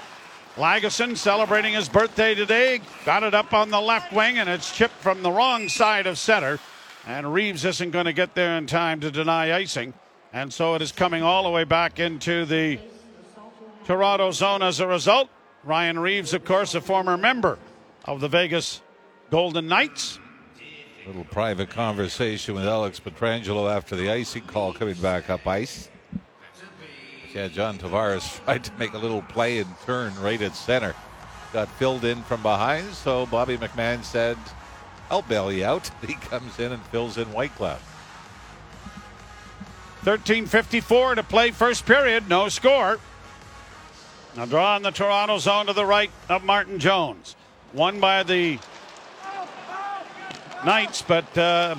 Lagesson 0.56 1.16
celebrating 1.16 1.72
his 1.72 1.88
birthday 1.88 2.34
today. 2.34 2.82
Got 3.06 3.22
it 3.22 3.32
up 3.32 3.54
on 3.54 3.70
the 3.70 3.80
left 3.80 4.12
wing, 4.12 4.36
and 4.36 4.50
it's 4.50 4.76
chipped 4.76 5.00
from 5.00 5.22
the 5.22 5.32
wrong 5.32 5.70
side 5.70 6.06
of 6.06 6.18
center. 6.18 6.58
And 7.06 7.32
Reaves 7.32 7.64
isn't 7.64 7.90
going 7.90 8.04
to 8.04 8.12
get 8.12 8.34
there 8.34 8.58
in 8.58 8.66
time 8.66 9.00
to 9.00 9.10
deny 9.10 9.56
icing. 9.56 9.94
And 10.34 10.52
so 10.52 10.74
it 10.74 10.82
is 10.82 10.92
coming 10.92 11.22
all 11.22 11.44
the 11.44 11.48
way 11.50 11.64
back 11.64 11.98
into 11.98 12.44
the 12.44 12.78
Toronto 13.84 14.30
zone 14.30 14.62
as 14.62 14.80
a 14.80 14.86
result. 14.86 15.28
Ryan 15.62 15.98
Reaves, 15.98 16.34
of 16.34 16.44
course, 16.44 16.74
a 16.74 16.80
former 16.80 17.16
member 17.16 17.58
of 18.04 18.20
the 18.20 18.28
Vegas 18.28 18.82
Golden 19.30 19.66
Knights. 19.66 20.18
Little 21.06 21.24
private 21.24 21.68
conversation 21.68 22.54
with 22.54 22.66
Alex 22.66 22.98
Pietrangelo 22.98 23.70
after 23.70 23.94
the 23.94 24.10
icing 24.10 24.44
call 24.44 24.72
coming 24.72 24.94
back 24.94 25.28
up 25.28 25.46
ice. 25.46 25.90
Yeah, 27.34 27.48
John 27.48 27.78
Tavares 27.78 28.40
tried 28.44 28.64
to 28.64 28.72
make 28.78 28.94
a 28.94 28.98
little 28.98 29.22
play 29.22 29.58
and 29.58 29.68
turn 29.84 30.14
right 30.20 30.40
at 30.40 30.54
center. 30.54 30.94
Got 31.52 31.68
filled 31.68 32.04
in 32.04 32.22
from 32.22 32.42
behind, 32.42 32.92
so 32.94 33.26
Bobby 33.26 33.58
McMann 33.58 34.02
said, 34.02 34.38
I'll 35.10 35.22
bail 35.22 35.52
you 35.52 35.64
out. 35.64 35.90
He 36.06 36.14
comes 36.14 36.58
in 36.58 36.72
and 36.72 36.82
fills 36.86 37.18
in 37.18 37.26
Whitecloud. 37.26 37.80
13.54 40.04 41.16
to 41.16 41.22
play 41.22 41.50
first 41.50 41.86
period, 41.86 42.28
no 42.28 42.48
score. 42.48 42.98
Now 44.36 44.46
draw 44.46 44.78
the 44.80 44.90
Toronto 44.90 45.38
zone 45.38 45.66
to 45.66 45.72
the 45.72 45.86
right 45.86 46.10
of 46.28 46.42
Martin 46.42 46.80
Jones. 46.80 47.36
Won 47.72 48.00
by 48.00 48.24
the 48.24 48.58
Knights, 50.64 51.02
but 51.02 51.36
uh, 51.36 51.76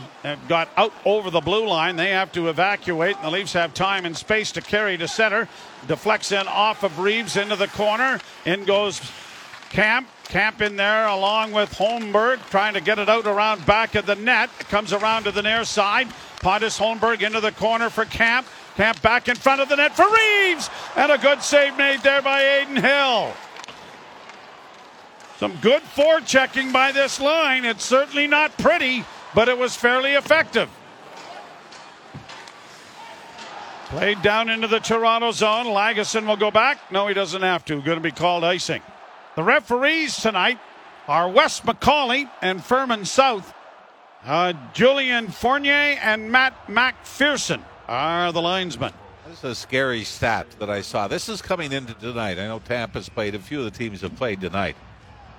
got 0.48 0.70
out 0.78 0.94
over 1.06 1.32
the 1.32 1.42
blue 1.42 1.68
line. 1.68 1.96
They 1.96 2.12
have 2.12 2.32
to 2.34 2.50
evacuate, 2.50 3.16
and 3.18 3.26
the 3.26 3.32
Leafs 3.32 3.54
have 3.54 3.74
time 3.74 4.06
and 4.06 4.16
space 4.16 4.52
to 4.54 4.62
carry 4.62 4.96
to 4.98 5.08
center. 5.08 5.50
Deflects 5.88 6.32
in 6.32 6.48
off 6.48 6.84
of 6.84 7.00
Reaves 7.00 7.36
into 7.36 7.56
the 7.56 7.68
corner. 7.68 8.20
In 8.46 8.64
goes 8.64 9.02
Kampf. 9.70 10.12
Kampf 10.26 10.62
in 10.62 10.76
there 10.76 11.08
along 11.08 11.52
with 11.52 11.72
Holmberg, 11.74 12.40
trying 12.50 12.74
to 12.74 12.82
get 12.82 12.98
it 13.00 13.10
out 13.10 13.28
around 13.28 13.66
back 13.66 13.96
of 13.96 14.06
the 14.06 14.16
net. 14.16 14.50
Comes 14.60 14.94
around 14.94 15.24
to 15.24 15.32
the 15.32 15.44
near 15.44 15.66
side. 15.66 16.08
Pontus 16.40 16.80
Holmberg 16.80 17.22
into 17.22 17.42
the 17.42 17.52
corner 17.52 17.90
for 17.90 18.06
Kampf. 18.06 18.65
Kampf 18.76 19.02
back 19.02 19.30
in 19.30 19.36
front 19.36 19.62
of 19.62 19.70
the 19.70 19.76
net 19.78 19.96
for 19.96 20.06
Reaves. 20.06 20.70
And 20.96 21.12
a 21.12 21.18
good 21.18 21.42
save 21.42 21.78
made 21.78 22.02
there 22.02 22.22
by 22.22 22.42
Adin 22.42 22.76
Hill. 22.76 23.34
Some 25.38 25.56
good 25.62 25.82
forechecking 25.84 26.74
by 26.74 26.92
this 26.92 27.20
line. 27.20 27.66
It's 27.66 27.86
certainly 27.86 28.28
not 28.28 28.58
pretty, 28.58 29.06
but 29.34 29.50
it 29.50 29.58
was 29.58 29.76
fairly 29.76 30.14
effective. 30.14 30.70
Played 33.88 34.22
down 34.22 34.50
into 34.50 34.68
the 34.68 34.80
Toronto 34.80 35.32
zone. 35.32 35.68
Lagesson 35.68 36.28
will 36.28 36.38
go 36.38 36.52
back. 36.52 36.92
No, 36.92 37.08
he 37.08 37.14
doesn't 37.14 37.42
have 37.42 37.64
to. 37.66 37.82
Going 37.82 37.98
to 37.98 38.02
be 38.02 38.12
called 38.12 38.44
icing. 38.44 38.82
The 39.36 39.44
referees 39.44 40.18
tonight 40.18 40.60
are 41.08 41.30
Wes 41.30 41.62
McCauley 41.62 42.30
and 42.42 42.64
Furman 42.64 43.06
South. 43.06 43.54
Uh, 44.26 44.54
Julien 44.74 45.28
Fournier 45.28 46.00
and 46.02 46.32
Matt 46.32 46.68
McPherson 46.68 47.62
are 47.88 48.32
the 48.32 48.42
linesmen. 48.42 48.94
This 49.28 49.40
is 49.40 49.44
a 49.44 49.56
scary 49.56 50.04
stat 50.04 50.48
that 50.60 50.70
I 50.70 50.82
saw. 50.82 51.08
This 51.08 51.30
is 51.30 51.42
coming 51.42 51.72
into 51.72 51.94
tonight. 51.96 52.38
I 52.38 52.48
know 52.48 52.60
Tampa's 52.60 53.10
played, 53.10 53.36
a 53.36 53.40
few 53.40 53.60
of 53.60 53.66
the 53.66 53.72
teams 53.72 54.02
have 54.02 54.16
played 54.16 54.42
tonight. 54.42 54.76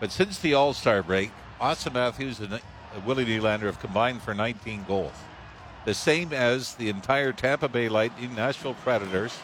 But 0.01 0.11
since 0.11 0.39
the 0.39 0.55
All 0.55 0.73
Star 0.73 1.03
break, 1.03 1.31
Auston 1.61 1.95
Matthews 1.95 2.41
and 2.41 2.61
Willie 3.05 3.25
Nylander 3.25 3.63
have 3.63 3.81
combined 3.81 4.23
for 4.23 4.35
19 4.35 4.85
goals. 4.87 5.13
The 5.85 5.95
same 5.95 6.33
as 6.33 6.75
the 6.75 6.89
entire 6.89 7.33
Tampa 7.33 7.69
Bay 7.69 7.89
Lightning, 7.89 8.35
Nashville 8.35 8.75
Predators, 8.75 9.39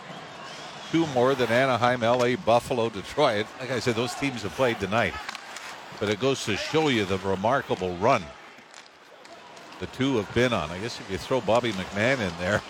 two 0.90 1.06
more 1.08 1.34
than 1.34 1.50
Anaheim, 1.50 2.00
LA, 2.00 2.36
Buffalo, 2.36 2.90
Detroit. 2.90 3.46
Like 3.60 3.70
I 3.70 3.78
said, 3.78 3.94
those 3.94 4.14
teams 4.14 4.42
have 4.42 4.52
played 4.52 4.80
tonight. 4.80 5.14
But 6.00 6.08
it 6.08 6.18
goes 6.18 6.44
to 6.46 6.56
show 6.56 6.88
you 6.88 7.04
the 7.04 7.18
remarkable 7.18 7.94
run 7.96 8.24
the 9.82 9.86
two 9.88 10.16
have 10.16 10.32
been 10.32 10.52
on. 10.52 10.70
I 10.70 10.78
guess 10.78 11.00
if 11.00 11.10
you 11.10 11.18
throw 11.18 11.40
Bobby 11.40 11.72
McMann 11.72 12.20
in 12.20 12.32
there, 12.38 12.62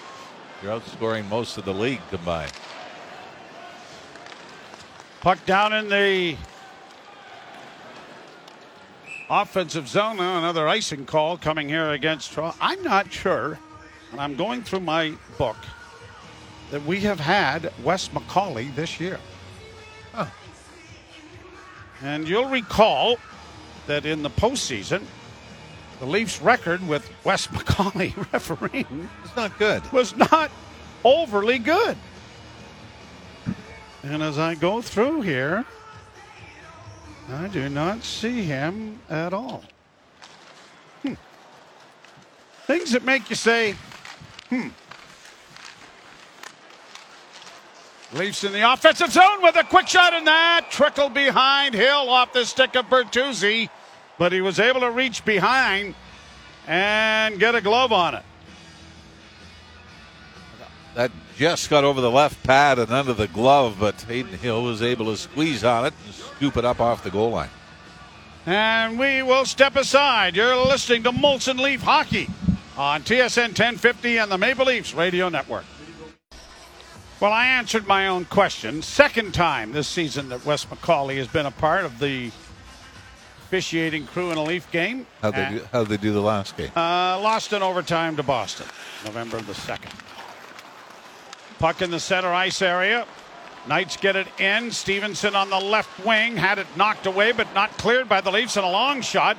you're 0.62 0.78
outscoring 0.78 1.28
most 1.28 1.58
of 1.58 1.64
the 1.64 1.74
league 1.74 2.00
combined. 2.10 2.52
Puck 5.20 5.44
down 5.44 5.72
in 5.72 5.88
the 5.88 6.36
offensive 9.28 9.88
zone. 9.88 10.18
Now 10.18 10.38
another 10.38 10.68
icing 10.68 11.04
call 11.04 11.36
coming 11.36 11.68
here 11.68 11.90
against 11.90 12.32
Toronto. 12.32 12.56
I'm 12.60 12.82
not 12.82 13.12
sure, 13.12 13.58
and 14.12 14.20
I'm 14.20 14.36
going 14.36 14.62
through 14.62 14.80
my 14.80 15.14
book, 15.38 15.56
that 16.70 16.84
we 16.84 17.00
have 17.00 17.18
had 17.18 17.72
Wes 17.82 18.08
McCauley 18.08 18.74
this 18.74 19.00
year. 19.00 19.18
Huh. 20.12 20.26
And 22.02 22.28
you'll 22.28 22.48
recall 22.48 23.18
that 23.86 24.06
in 24.06 24.22
the 24.22 24.30
postseason, 24.30 25.02
the 26.02 26.08
Leafs' 26.08 26.42
record 26.42 26.86
with 26.88 27.08
Wes 27.22 27.46
McCauley 27.52 28.12
refereeing 28.32 29.08
It's 29.24 29.36
not 29.36 29.56
good. 29.56 29.92
was 29.92 30.16
not 30.16 30.50
overly 31.04 31.60
good. 31.60 31.96
And 34.02 34.20
as 34.20 34.36
I 34.36 34.56
go 34.56 34.82
through 34.82 35.20
here, 35.20 35.64
I 37.30 37.46
do 37.46 37.68
not 37.68 38.02
see 38.02 38.42
him 38.42 38.98
at 39.08 39.32
all. 39.32 39.62
Hmm. 41.02 41.14
Things 42.66 42.90
that 42.90 43.04
make 43.04 43.30
you 43.30 43.36
say, 43.36 43.76
hmm. 44.48 44.70
Leafs 48.12 48.42
in 48.42 48.52
the 48.52 48.72
offensive 48.72 49.12
zone 49.12 49.40
with 49.40 49.54
a 49.54 49.62
quick 49.62 49.86
shot 49.86 50.14
in 50.14 50.24
that. 50.24 50.66
Trickle 50.68 51.10
behind 51.10 51.76
Hill 51.76 52.10
off 52.10 52.32
the 52.32 52.44
stick 52.44 52.74
of 52.74 52.86
Bertuzzi, 52.86 53.70
but 54.18 54.32
he 54.32 54.40
was 54.40 54.58
able 54.58 54.80
to 54.80 54.90
reach 54.90 55.24
behind 55.24 55.94
and 56.66 57.38
get 57.38 57.54
a 57.54 57.60
glove 57.60 57.92
on 57.92 58.14
it. 58.14 58.22
That 60.94 61.10
just 61.36 61.70
got 61.70 61.84
over 61.84 62.00
the 62.00 62.10
left 62.10 62.42
pad 62.42 62.78
and 62.78 62.90
under 62.90 63.14
the 63.14 63.28
glove, 63.28 63.76
but 63.80 64.04
Adin 64.04 64.26
Hill 64.26 64.62
was 64.62 64.82
able 64.82 65.06
to 65.06 65.16
squeeze 65.16 65.64
on 65.64 65.86
it 65.86 65.94
and 66.04 66.14
scoop 66.14 66.56
it 66.56 66.64
up 66.64 66.80
off 66.80 67.02
the 67.02 67.10
goal 67.10 67.30
line. 67.30 67.50
And 68.44 68.98
we 68.98 69.22
will 69.22 69.44
step 69.44 69.76
aside. 69.76 70.36
You're 70.36 70.56
listening 70.56 71.04
to 71.04 71.12
Molson 71.12 71.58
Leaf 71.58 71.80
Hockey 71.80 72.28
on 72.76 73.02
TSN 73.02 73.48
1050 73.48 74.18
and 74.18 74.30
the 74.30 74.38
Maple 74.38 74.66
Leafs 74.66 74.94
Radio 74.94 75.28
Network. 75.28 75.64
Well, 77.20 77.32
I 77.32 77.46
answered 77.46 77.86
my 77.86 78.08
own 78.08 78.24
question. 78.24 78.82
Second 78.82 79.32
time 79.32 79.70
this 79.70 79.86
season 79.86 80.28
that 80.30 80.44
Wes 80.44 80.64
McCauley 80.64 81.18
has 81.18 81.28
been 81.28 81.46
a 81.46 81.52
part 81.52 81.84
of 81.84 82.00
the 82.00 82.32
officiating 83.52 84.06
crew 84.06 84.30
in 84.30 84.38
a 84.38 84.42
Leaf 84.42 84.70
game. 84.70 85.06
How'd 85.20 85.34
they 85.34 85.48
do, 85.50 85.68
how'd 85.72 85.88
they 85.88 85.98
do 85.98 86.14
the 86.14 86.22
last 86.22 86.56
game? 86.56 86.70
uh, 86.74 87.20
lost 87.20 87.52
in 87.52 87.62
overtime 87.62 88.16
to 88.16 88.22
Boston, 88.22 88.66
November 89.04 89.42
the 89.42 89.52
2nd. 89.52 89.92
Puck 91.58 91.82
in 91.82 91.90
the 91.90 92.00
center 92.00 92.32
ice 92.32 92.62
area. 92.62 93.06
Knights 93.68 93.98
get 93.98 94.16
it 94.16 94.26
in. 94.40 94.70
Stephenson 94.70 95.36
on 95.36 95.50
the 95.50 95.58
left 95.58 96.02
wing 96.02 96.34
had 96.34 96.58
it 96.58 96.66
knocked 96.78 97.04
away, 97.04 97.32
but 97.32 97.46
not 97.54 97.70
cleared 97.76 98.08
by 98.08 98.22
the 98.22 98.30
Leafs. 98.30 98.56
And 98.56 98.64
a 98.64 98.70
long 98.70 99.02
shot 99.02 99.36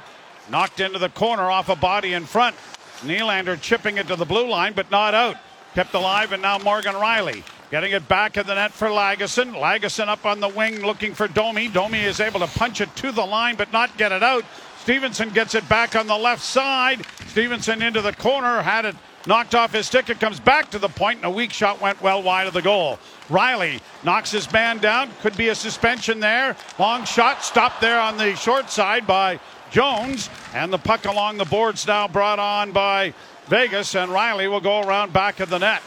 knocked 0.48 0.80
into 0.80 1.00
the 1.00 1.10
corner 1.10 1.50
off 1.50 1.70
a 1.70 1.76
body 1.76 2.14
in 2.14 2.26
front. 2.26 2.56
Nylander 3.02 3.60
chipping 3.60 3.98
it 3.98 4.08
to 4.10 4.16
the 4.16 4.26
blue 4.26 4.48
line, 4.48 4.74
but 4.74 4.92
not 4.92 5.16
out. 5.16 5.38
Kept 5.74 5.96
alive, 5.96 6.34
and 6.34 6.42
now 6.44 6.60
Morgan 6.60 6.94
Rielly 6.94 7.44
getting 7.74 7.94
it 7.94 8.08
back 8.08 8.38
in 8.38 8.46
the 8.46 8.54
net 8.54 8.72
for 8.72 8.88
Lagesson. 8.88 9.52
Lagesson 9.52 10.08
up 10.08 10.28
on 10.28 10.40
the 10.40 10.48
wing 10.48 10.86
looking 10.86 11.16
for 11.16 11.28
Domi. 11.28 11.68
Domi 11.68 12.02
is 12.02 12.20
able 12.20 12.40
to 12.40 12.46
punch 12.46 12.82
it 12.82 12.96
to 12.98 13.12
the 13.12 13.26
line, 13.26 13.56
but 13.56 13.74
not 13.74 13.98
get 13.98 14.12
it 14.12 14.22
out. 14.22 14.46
Stephenson 14.78 15.30
gets 15.30 15.56
it 15.56 15.68
back 15.68 15.96
on 15.96 16.06
the 16.06 16.16
left 16.16 16.44
side. 16.44 17.04
Stephenson 17.30 17.82
into 17.82 18.00
the 18.00 18.14
corner, 18.14 18.62
had 18.62 18.86
it 18.86 18.96
knocked 19.26 19.56
off 19.56 19.74
his 19.74 19.88
stick. 19.88 20.12
It 20.12 20.20
comes 20.20 20.40
back 20.40 20.70
to 20.70 20.78
the 20.78 20.88
point, 20.88 21.18
and 21.18 21.26
a 21.26 21.32
weak 21.32 21.52
shot 21.52 21.82
went 21.82 22.00
well 22.00 22.22
wide 22.22 22.46
of 22.46 22.54
the 22.54 22.62
goal. 22.62 23.00
Rielly 23.28 23.82
knocks 24.04 24.30
his 24.30 24.52
man 24.54 24.78
down. 24.78 25.10
Could 25.22 25.36
be 25.36 25.48
a 25.48 25.56
suspension 25.56 26.20
there. 26.20 26.56
Long 26.78 27.06
shot 27.06 27.44
stopped 27.44 27.82
there 27.82 28.00
on 28.00 28.18
the 28.18 28.36
short 28.36 28.70
side 28.70 29.08
by 29.08 29.40
Jones, 29.72 30.30
and 30.54 30.72
the 30.72 30.78
puck 30.78 31.06
along 31.06 31.38
the 31.38 31.46
boards 31.46 31.88
now 31.88 32.08
brought 32.08 32.38
on 32.38 32.72
by 32.72 33.16
Vegas, 33.48 33.96
and 33.96 34.12
Rielly 34.12 34.48
will 34.48 34.62
go 34.62 34.82
around 34.82 35.12
back 35.12 35.40
of 35.40 35.50
the 35.50 35.58
net. 35.58 35.82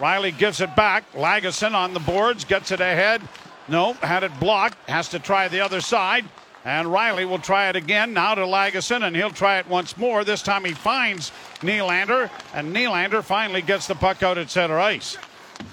Rielly 0.00 0.36
gives 0.36 0.60
it 0.62 0.74
back. 0.74 1.04
Lagesson 1.12 1.74
on 1.74 1.92
the 1.92 2.00
boards, 2.00 2.44
gets 2.44 2.72
it 2.72 2.80
ahead. 2.80 3.20
No, 3.68 3.92
had 3.92 4.24
it 4.24 4.40
blocked. 4.40 4.76
Has 4.88 5.08
to 5.10 5.18
try 5.18 5.46
the 5.48 5.60
other 5.60 5.82
side. 5.82 6.24
And 6.64 6.88
Rielly 6.88 7.28
will 7.28 7.38
try 7.38 7.68
it 7.68 7.76
again 7.76 8.12
now 8.12 8.34
to 8.34 8.42
Lagesson, 8.42 9.02
and 9.02 9.14
he'll 9.14 9.30
try 9.30 9.58
it 9.58 9.68
once 9.68 9.96
more. 9.96 10.24
This 10.24 10.42
time 10.42 10.64
he 10.64 10.72
finds 10.72 11.30
Nylander, 11.60 12.30
and 12.54 12.74
Nylander 12.74 13.22
finally 13.22 13.62
gets 13.62 13.86
the 13.86 13.94
puck 13.94 14.22
out 14.22 14.38
at 14.38 14.50
center 14.50 14.78
ice. 14.78 15.16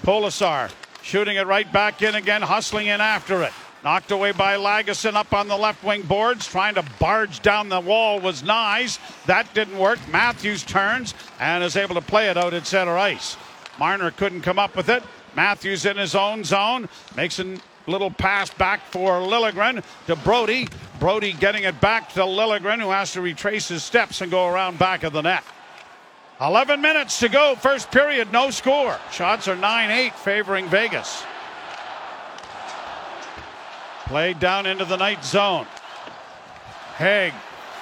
Polisar 0.03 0.71
shooting 1.01 1.37
it 1.37 1.47
right 1.47 1.71
back 1.71 2.01
in 2.01 2.15
again, 2.15 2.41
hustling 2.41 2.87
in 2.87 2.99
after 2.99 3.43
it. 3.43 3.53
Knocked 3.83 4.11
away 4.11 4.33
by 4.33 4.55
Lagesson 4.55 5.13
up 5.13 5.33
on 5.33 5.47
the 5.47 5.55
left 5.55 5.83
wing 5.83 6.01
boards, 6.01 6.47
trying 6.47 6.75
to 6.75 6.83
barge 6.99 7.41
down 7.41 7.69
the 7.69 7.79
wall 7.79 8.19
was 8.19 8.41
Knies. 8.41 8.99
That 9.25 9.53
didn't 9.53 9.77
work. 9.77 9.99
Matthews 10.09 10.63
turns 10.63 11.13
and 11.39 11.63
is 11.63 11.77
able 11.77 11.95
to 11.95 12.01
play 12.01 12.29
it 12.29 12.37
out 12.37 12.53
at 12.53 12.67
center 12.67 12.97
ice. 12.97 13.37
Marner 13.79 14.11
couldn't 14.11 14.41
come 14.41 14.59
up 14.59 14.75
with 14.75 14.89
it. 14.89 15.03
Matthews 15.35 15.85
in 15.85 15.97
his 15.97 16.15
own 16.15 16.43
zone 16.43 16.89
makes 17.15 17.39
a 17.39 17.57
little 17.85 18.11
pass 18.11 18.49
back 18.49 18.81
for 18.85 19.19
Liljegren 19.19 19.83
to 20.07 20.15
Brodie. 20.15 20.67
Brodie 20.99 21.33
getting 21.33 21.63
it 21.63 21.79
back 21.79 22.13
to 22.13 22.21
Liljegren, 22.21 22.81
who 22.81 22.89
has 22.89 23.13
to 23.13 23.21
retrace 23.21 23.67
his 23.67 23.83
steps 23.83 24.21
and 24.21 24.31
go 24.31 24.47
around 24.47 24.79
back 24.79 25.03
of 25.03 25.13
the 25.13 25.21
net. 25.21 25.43
11 26.39 26.81
minutes 26.81 27.19
to 27.19 27.29
go, 27.29 27.55
first 27.55 27.91
period, 27.91 28.31
no 28.31 28.51
score. 28.51 28.97
Shots 29.11 29.47
are 29.47 29.55
9 29.55 29.89
8 29.89 30.13
favoring 30.15 30.67
Vegas. 30.67 31.23
Played 34.05 34.39
down 34.39 34.65
into 34.65 34.85
the 34.85 34.97
night 34.97 35.23
zone. 35.25 35.65
Hague 36.97 37.33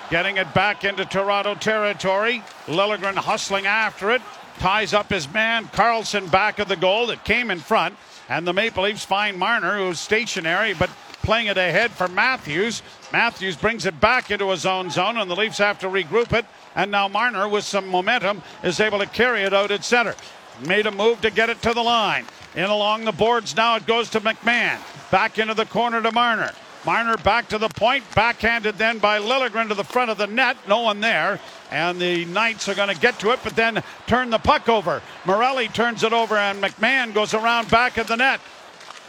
getting 0.09 0.37
it 0.37 0.53
back 0.53 0.83
into 0.83 1.05
Toronto 1.05 1.55
territory. 1.55 2.43
Liljegren 2.67 3.15
hustling 3.15 3.65
after 3.65 4.11
it. 4.11 4.21
Ties 4.59 4.93
up 4.93 5.09
his 5.09 5.31
man. 5.31 5.65
Karlsson 5.65 6.31
back 6.31 6.59
of 6.59 6.67
the 6.67 6.75
goal 6.75 7.07
that 7.07 7.23
came 7.23 7.51
in 7.51 7.59
front. 7.59 7.95
And 8.29 8.47
the 8.47 8.53
Maple 8.53 8.83
Leafs 8.83 9.05
find 9.05 9.37
Marner, 9.37 9.77
who's 9.77 9.99
stationary, 9.99 10.73
but 10.73 10.89
playing 11.21 11.47
it 11.47 11.57
ahead 11.57 11.91
for 11.91 12.07
Matthews. 12.07 12.81
Matthews 13.11 13.55
brings 13.55 13.85
it 13.85 13.99
back 13.99 14.31
into 14.31 14.49
his 14.49 14.65
own 14.65 14.89
zone, 14.89 15.17
and 15.17 15.29
the 15.29 15.35
Leafs 15.35 15.59
have 15.59 15.79
to 15.79 15.87
regroup 15.87 16.33
it. 16.33 16.45
And 16.75 16.91
now 16.91 17.07
Marner, 17.07 17.47
with 17.47 17.63
some 17.63 17.87
momentum, 17.87 18.41
is 18.63 18.79
able 18.79 18.99
to 18.99 19.05
carry 19.05 19.43
it 19.43 19.53
out 19.53 19.71
at 19.71 19.83
center. 19.83 20.15
Made 20.65 20.87
a 20.87 20.91
move 20.91 21.21
to 21.21 21.29
get 21.29 21.49
it 21.49 21.61
to 21.63 21.73
the 21.73 21.83
line. 21.83 22.25
In 22.55 22.63
along 22.63 23.05
the 23.05 23.11
boards 23.11 23.55
now, 23.55 23.75
it 23.75 23.85
goes 23.85 24.09
to 24.11 24.21
McMann. 24.21 24.79
Back 25.11 25.37
into 25.37 25.53
the 25.53 25.65
corner 25.65 26.01
to 26.01 26.11
Marner. 26.11 26.51
Marner 26.85 27.17
back 27.17 27.49
to 27.49 27.57
the 27.57 27.69
point, 27.69 28.03
backhanded 28.13 28.77
then 28.77 28.99
by 28.99 29.19
Liljegren 29.19 29.67
to 29.69 29.73
the 29.73 29.83
front 29.83 30.11
of 30.11 30.17
the 30.17 30.27
net. 30.27 30.55
No 30.67 30.81
one 30.81 30.99
there. 31.01 31.39
And 31.71 31.99
the 31.99 32.25
Knights 32.25 32.69
are 32.69 32.75
going 32.75 32.93
to 32.93 32.99
get 32.99 33.19
to 33.19 33.31
it, 33.31 33.39
but 33.43 33.55
then 33.55 33.83
turn 34.07 34.29
the 34.29 34.37
puck 34.37 34.69
over. 34.69 35.01
Morelli 35.25 35.67
turns 35.67 36.03
it 36.03 36.13
over, 36.13 36.35
and 36.37 36.61
McMann 36.61 37.13
goes 37.13 37.33
around 37.33 37.69
back 37.69 37.97
of 37.97 38.07
the 38.07 38.15
net. 38.15 38.39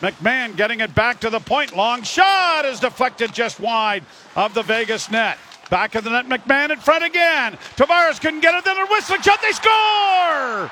McMann 0.01 0.57
getting 0.57 0.81
it 0.81 0.95
back 0.95 1.21
to 1.21 1.31
the 1.31 1.41
point. 1.41 1.75
Long 1.77 2.03
shot 2.03 2.65
is 2.65 2.81
deflected 2.81 3.33
just 3.33 3.61
wide 3.61 4.05
of 4.35 4.53
the 4.55 4.63
Vegas 4.63 5.11
net. 5.11 5.39
Back 5.71 5.95
of 5.95 6.05
the 6.05 6.11
net, 6.11 6.27
McMann 6.27 6.71
in 6.71 6.79
front 6.79 7.05
again. 7.05 7.59
Tavares 7.77 8.21
couldn't 8.21 8.41
get 8.41 8.55
it, 8.55 8.65
then 8.65 8.77
a 8.77 8.87
whistling 8.87 9.23
shot. 9.23 9.41
They 9.43 9.53
score! 9.53 10.71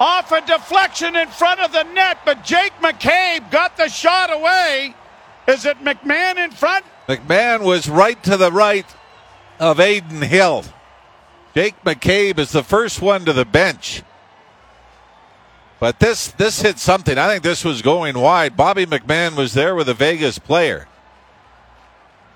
Off 0.00 0.32
a 0.32 0.40
deflection 0.46 1.14
in 1.14 1.28
front 1.28 1.60
of 1.60 1.72
the 1.72 1.82
net, 1.82 2.18
but 2.24 2.42
Jake 2.42 2.72
McCabe 2.80 3.50
got 3.50 3.76
the 3.76 3.88
shot 3.88 4.32
away. 4.32 4.94
Is 5.46 5.66
it 5.66 5.78
McMann 5.80 6.42
in 6.42 6.52
front? 6.52 6.86
McMann 7.06 7.62
was 7.62 7.88
right 7.88 8.22
to 8.22 8.36
the 8.36 8.50
right 8.50 8.86
of 9.60 9.78
Adin 9.78 10.22
Hill. 10.22 10.64
Jake 11.54 11.80
McCabe 11.84 12.38
is 12.38 12.50
the 12.50 12.64
first 12.64 13.00
one 13.00 13.24
to 13.26 13.32
the 13.32 13.44
bench. 13.44 14.02
But 15.78 15.98
this 15.98 16.28
this 16.28 16.60
hit 16.60 16.78
something. 16.78 17.16
I 17.16 17.28
think 17.28 17.42
this 17.42 17.64
was 17.64 17.82
going 17.82 18.18
wide. 18.18 18.56
Bobby 18.56 18.86
McMann 18.86 19.36
was 19.36 19.54
there 19.54 19.74
with 19.74 19.88
a 19.88 19.94
Vegas 19.94 20.38
player. 20.38 20.88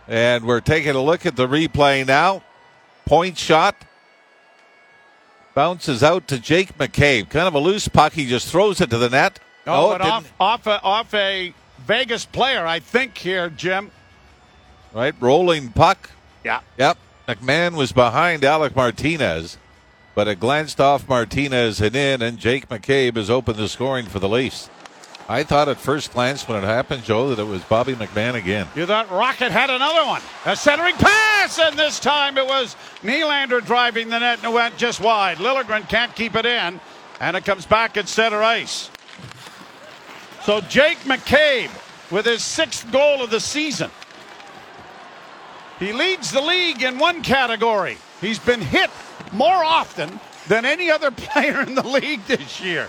And 0.07 0.45
we're 0.45 0.61
taking 0.61 0.95
a 0.95 1.03
look 1.03 1.27
at 1.27 1.37
the 1.37 1.47
replay 1.47 2.07
now. 2.07 2.43
Point 3.07 3.39
shot. 3.39 3.75
Bounces 5.55 6.03
out 6.03 6.29
to 6.29 6.39
Jake 6.39 6.77
McCabe. 6.79 7.29
Kind 7.31 7.47
of 7.47 7.55
a 7.55 7.59
loose 7.59 7.89
puck. 7.89 8.13
He 8.13 8.27
just 8.27 8.49
throws 8.51 8.81
it 8.81 8.91
to 8.91 8.99
the 8.99 9.09
net. 9.09 9.39
Oh, 9.67 9.93
it 9.93 9.99
but 9.99 10.01
off, 10.03 10.33
off, 10.41 10.67
a, 10.67 10.83
off 10.83 11.15
a 11.15 11.55
Vegas 11.87 12.25
player, 12.27 12.67
I 12.67 12.81
think, 12.81 13.17
here, 13.17 13.49
Jim. 13.51 13.91
Right, 14.93 15.15
rolling 15.21 15.71
puck. 15.71 16.11
Yeah. 16.45 16.61
Yep. 16.77 16.99
McMann 17.27 17.75
was 17.75 17.93
behind 17.93 18.45
Alec 18.45 18.77
Martinez, 18.77 19.57
but 20.15 20.29
it 20.29 20.41
glanced 20.41 20.79
off 20.79 21.09
Martinez 21.09 21.81
and 21.81 21.97
in, 21.97 22.21
and 22.21 22.39
Jake 22.39 22.69
McCabe 22.69 23.17
has 23.17 23.31
opened 23.31 23.57
the 23.57 23.69
scoring 23.69 24.05
for 24.05 24.19
the 24.19 24.29
Leafs. 24.29 24.69
I 25.27 25.43
thought 25.43 25.71
at 25.71 25.79
first 25.79 26.13
glance 26.13 26.47
when 26.47 26.63
it 26.63 26.67
happened, 26.67 27.05
Joe, 27.05 27.31
that 27.31 27.41
it 27.41 27.47
was 27.47 27.63
Bobby 27.65 27.95
McMann 27.95 28.35
again. 28.35 28.67
You 28.77 28.85
thought 28.85 29.11
Rocket 29.11 29.51
had 29.53 29.71
another 29.71 30.07
one. 30.07 30.21
A 30.45 30.55
centering 30.55 30.97
pass, 30.97 31.59
and 31.59 31.79
this 31.79 31.99
time 31.99 32.37
it 32.37 32.47
was 32.47 32.77
Nylander 33.01 33.65
driving 33.65 34.11
the 34.11 34.19
net 34.19 34.41
and 34.45 34.53
it 34.53 34.55
went 34.55 34.77
just 34.77 35.01
wide. 35.01 35.39
Liljegren 35.39 35.89
can't 35.89 36.15
keep 36.15 36.35
it 36.35 36.45
in, 36.45 36.79
and 37.21 37.37
it 37.39 37.47
comes 37.47 37.65
back 37.65 37.97
at 37.97 38.07
center 38.07 38.43
ice. 38.43 38.91
So 40.43 40.61
Jake 40.61 40.99
McCabe 40.99 41.71
with 42.11 42.27
his 42.27 42.45
sixth 42.45 42.93
goal 42.93 43.23
of 43.25 43.31
the 43.31 43.41
season. 43.41 43.91
He 45.79 45.93
leads 45.93 46.31
the 46.31 46.41
league 46.41 46.83
in 46.83 46.99
one 46.99 47.23
category. 47.23 47.99
He's 48.21 48.39
been 48.39 48.61
hit 48.61 48.91
more 49.33 49.65
often 49.65 50.21
than 50.49 50.65
any 50.65 50.91
other 50.91 51.11
player 51.11 51.61
in 51.61 51.75
the 51.75 51.87
league 51.87 52.25
this 52.27 52.61
year. 52.61 52.89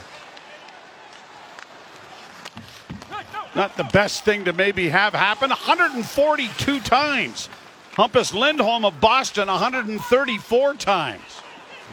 Not 3.55 3.77
the 3.77 3.85
best 3.85 4.25
thing 4.25 4.45
to 4.45 4.53
maybe 4.53 4.89
have 4.89 5.13
happen. 5.13 5.49
142 5.49 6.79
times. 6.81 7.47
Hampus 7.93 8.33
Lindholm 8.33 8.83
of 8.83 8.99
Boston 8.99 9.47
134 9.47 10.73
times. 10.73 11.21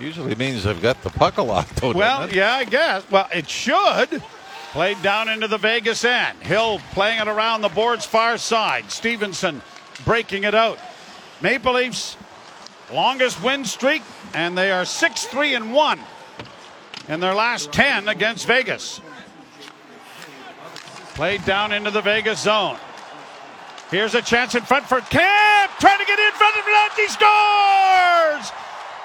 Usually 0.01 0.35
means 0.35 0.65
they've 0.65 0.83
got 0.83 1.01
the 1.03 1.11
puck 1.11 1.37
a 1.37 1.43
lot, 1.43 1.69
though. 1.77 1.93
Well, 1.93 2.29
yeah, 2.31 2.55
I 2.55 2.65
guess. 2.65 3.09
Well, 3.09 3.29
it 3.33 3.49
should. 3.49 4.23
Played 4.73 5.03
down 5.03 5.29
into 5.29 5.47
the 5.47 5.59
Vegas 5.59 6.05
end. 6.05 6.39
Hill 6.43 6.81
playing 6.93 7.21
it 7.21 7.29
around 7.29 7.61
the 7.61 7.69
board's 7.69 8.07
far 8.07 8.39
side. 8.39 8.91
Stephenson 8.91 9.63
breaking 10.05 10.45
it 10.45 10.55
out. 10.55 10.79
Maple 11.41 11.75
Leafs 11.75 12.17
longest 12.93 13.43
win 13.43 13.65
streak, 13.65 14.03
and 14.35 14.57
they 14.57 14.71
are 14.71 14.85
6 14.85 15.25
3 15.25 15.55
and 15.55 15.73
1 15.73 16.01
in 17.09 17.21
their 17.21 17.35
last 17.35 17.73
10 17.73 18.09
against 18.09 18.47
Vegas. 18.47 19.01
Played 21.15 21.45
down 21.45 21.73
into 21.73 21.91
the 21.91 22.01
Vegas 22.01 22.41
zone. 22.41 22.77
Here's 23.91 24.15
a 24.15 24.23
chance 24.23 24.55
in 24.55 24.63
front 24.63 24.87
for 24.87 25.01
Kampf, 25.01 25.79
trying 25.79 25.99
to 25.99 26.07
get 26.07 26.19
in 26.19 26.33
front 26.33 26.57
of 26.57 26.65
net. 26.65 26.93
He 26.97 27.09
scores! 27.09 28.53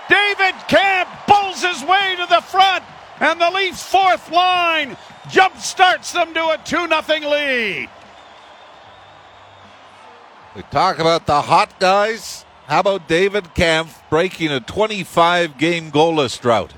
David 0.08 0.56
Kampf 0.70 1.12
pulls 1.28 1.62
his 1.62 1.84
way 1.84 2.16
to 2.18 2.26
the 2.28 2.42
front, 2.42 2.84
and 3.20 3.42
the 3.42 3.50
Leafs' 3.50 3.84
fourth 3.84 4.32
line 4.32 4.96
jump 5.30 5.58
starts 5.58 6.14
them 6.14 6.34
to 6.34 6.50
a 6.52 6.58
2 6.64 6.88
0 6.88 7.30
lead. 7.30 7.90
We 10.58 10.64
talk 10.72 10.98
about 10.98 11.28
the 11.28 11.44
hot 11.44 11.80
guys. 11.80 12.44
How 12.66 12.80
about 12.80 13.08
David 13.08 13.54
Kampf 13.54 14.02
breaking 14.10 14.52
a 14.52 14.60
25 14.60 15.60
game 15.60 15.92
goalless 15.92 16.42
drought? 16.42 16.74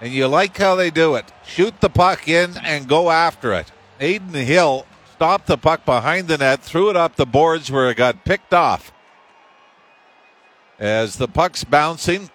And 0.00 0.12
you 0.12 0.26
like 0.26 0.56
how 0.56 0.74
they 0.74 0.90
do 0.90 1.14
it. 1.14 1.32
Shoot 1.46 1.80
the 1.80 1.88
puck 1.88 2.26
in 2.26 2.56
and 2.64 2.88
go 2.88 3.12
after 3.12 3.52
it. 3.52 3.70
Adin 4.00 4.34
Hill 4.34 4.86
stopped 5.14 5.46
the 5.46 5.56
puck 5.56 5.84
behind 5.84 6.26
the 6.26 6.36
net, 6.36 6.62
threw 6.62 6.90
it 6.90 6.96
up 6.96 7.14
the 7.14 7.26
boards 7.26 7.70
where 7.70 7.88
it 7.90 7.96
got 7.96 8.24
picked 8.24 8.52
off. 8.52 8.90
As 10.80 11.14
the 11.14 11.28
puck's 11.28 11.62
bouncing, 11.62 12.28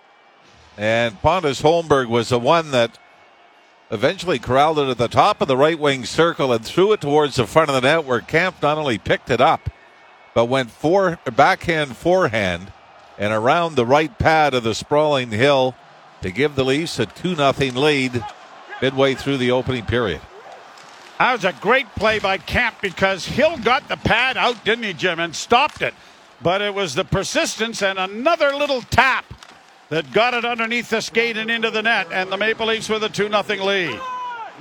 and 0.78 1.22
Pontus 1.22 1.62
Holmberg 1.62 2.08
was 2.08 2.30
the 2.30 2.40
one 2.40 2.72
that 2.72 2.98
eventually 3.90 4.40
corralled 4.40 4.80
it 4.80 4.90
at 4.90 4.98
the 4.98 5.08
top 5.08 5.42
of 5.42 5.48
the 5.48 5.58
right 5.58 5.80
wing 5.80 6.06
circle 6.06 6.52
and 6.52 6.66
threw 6.66 6.92
it 6.94 7.02
towards 7.02 7.36
the 7.36 7.48
front 7.48 7.70
of 7.70 7.76
the 7.76 7.82
net 7.82 8.06
where 8.06 8.20
Kampf 8.20 8.62
not 8.62 8.78
only 8.78 8.98
picked 8.98 9.30
it 9.30 9.42
up, 9.42 9.70
but 10.34 10.46
went 10.46 10.70
for, 10.70 11.20
backhand 11.36 11.96
forehand 11.96 12.72
and 13.18 13.34
around 13.34 13.76
the 13.76 13.86
right 13.86 14.18
pad 14.20 14.54
of 14.54 14.64
the 14.64 14.76
sprawling 14.76 15.32
hill 15.32 15.76
to 16.22 16.32
give 16.32 16.56
the 16.56 16.66
Leafs 16.66 17.00
a 17.00 17.06
2 17.06 17.36
0 17.36 17.52
lead 17.74 18.24
midway 18.82 19.16
through 19.16 19.38
the 19.38 19.52
opening 19.52 19.86
period. 19.86 20.22
That 21.18 21.34
was 21.34 21.46
a 21.46 21.54
great 21.54 21.88
play 21.96 22.20
by 22.20 22.38
Kampf 22.38 22.80
because 22.82 23.26
Hill 23.26 23.58
got 23.58 23.88
the 23.88 23.98
pad 23.98 24.38
out, 24.38 24.64
didn't 24.64 24.84
he, 24.84 24.94
Jim, 24.94 25.20
and 25.20 25.36
stopped 25.36 25.82
it. 25.82 25.96
But 26.44 26.62
it 26.62 26.76
was 26.76 26.94
the 26.94 27.04
persistence 27.04 27.82
and 27.82 27.98
another 27.98 28.54
little 28.54 28.84
tap 28.84 29.26
that 29.90 30.12
got 30.12 30.34
it 30.34 30.46
underneath 30.46 30.90
the 30.90 31.02
skate 31.02 31.38
and 31.38 31.50
into 31.50 31.72
the 31.72 31.82
net, 31.82 32.08
and 32.12 32.32
the 32.32 32.38
Maple 32.38 32.68
Leafs 32.68 32.90
with 32.90 33.04
a 33.04 33.10
2 33.10 33.30
0 33.30 33.66
lead. 33.66 34.00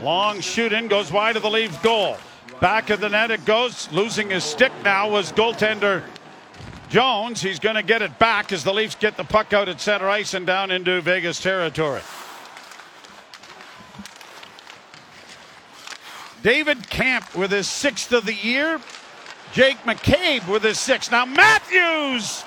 Long 0.02 0.40
shoot 0.40 0.72
in 0.72 0.88
goes 0.88 1.11
wide 1.11 1.37
of 1.37 1.42
the 1.42 1.51
Leafs 1.51 1.79
goal. 1.79 2.16
Back 2.61 2.90
of 2.90 3.01
the 3.01 3.09
net 3.09 3.31
it 3.31 3.44
goes. 3.44 3.90
Losing 3.92 4.31
his 4.31 4.44
stick 4.44 4.72
now 4.85 5.11
was 5.11 5.33
goaltender 5.33 6.03
Jones. 6.88 7.40
He's 7.40 7.59
going 7.59 7.74
to 7.74 7.83
get 7.83 8.03
it 8.03 8.18
back 8.18 8.53
as 8.53 8.62
the 8.62 8.72
Leafs 8.72 8.94
get 8.94 9.16
the 9.16 9.24
puck 9.24 9.53
out 9.53 9.68
at 9.68 9.81
center 9.81 10.09
ice 10.09 10.35
and 10.35 10.46
down 10.46 10.70
into 10.70 11.01
Vegas 11.01 11.40
territory. 11.40 12.01
David 16.42 16.88
Kampf 16.88 17.35
with 17.35 17.51
his 17.51 17.66
sixth 17.66 18.12
of 18.12 18.24
the 18.24 18.35
year. 18.35 18.81
Jake 19.53 19.79
McCabe 19.79 20.46
with 20.48 20.62
his 20.62 20.79
sixth. 20.79 21.11
Now 21.11 21.24
Matthews! 21.24 22.44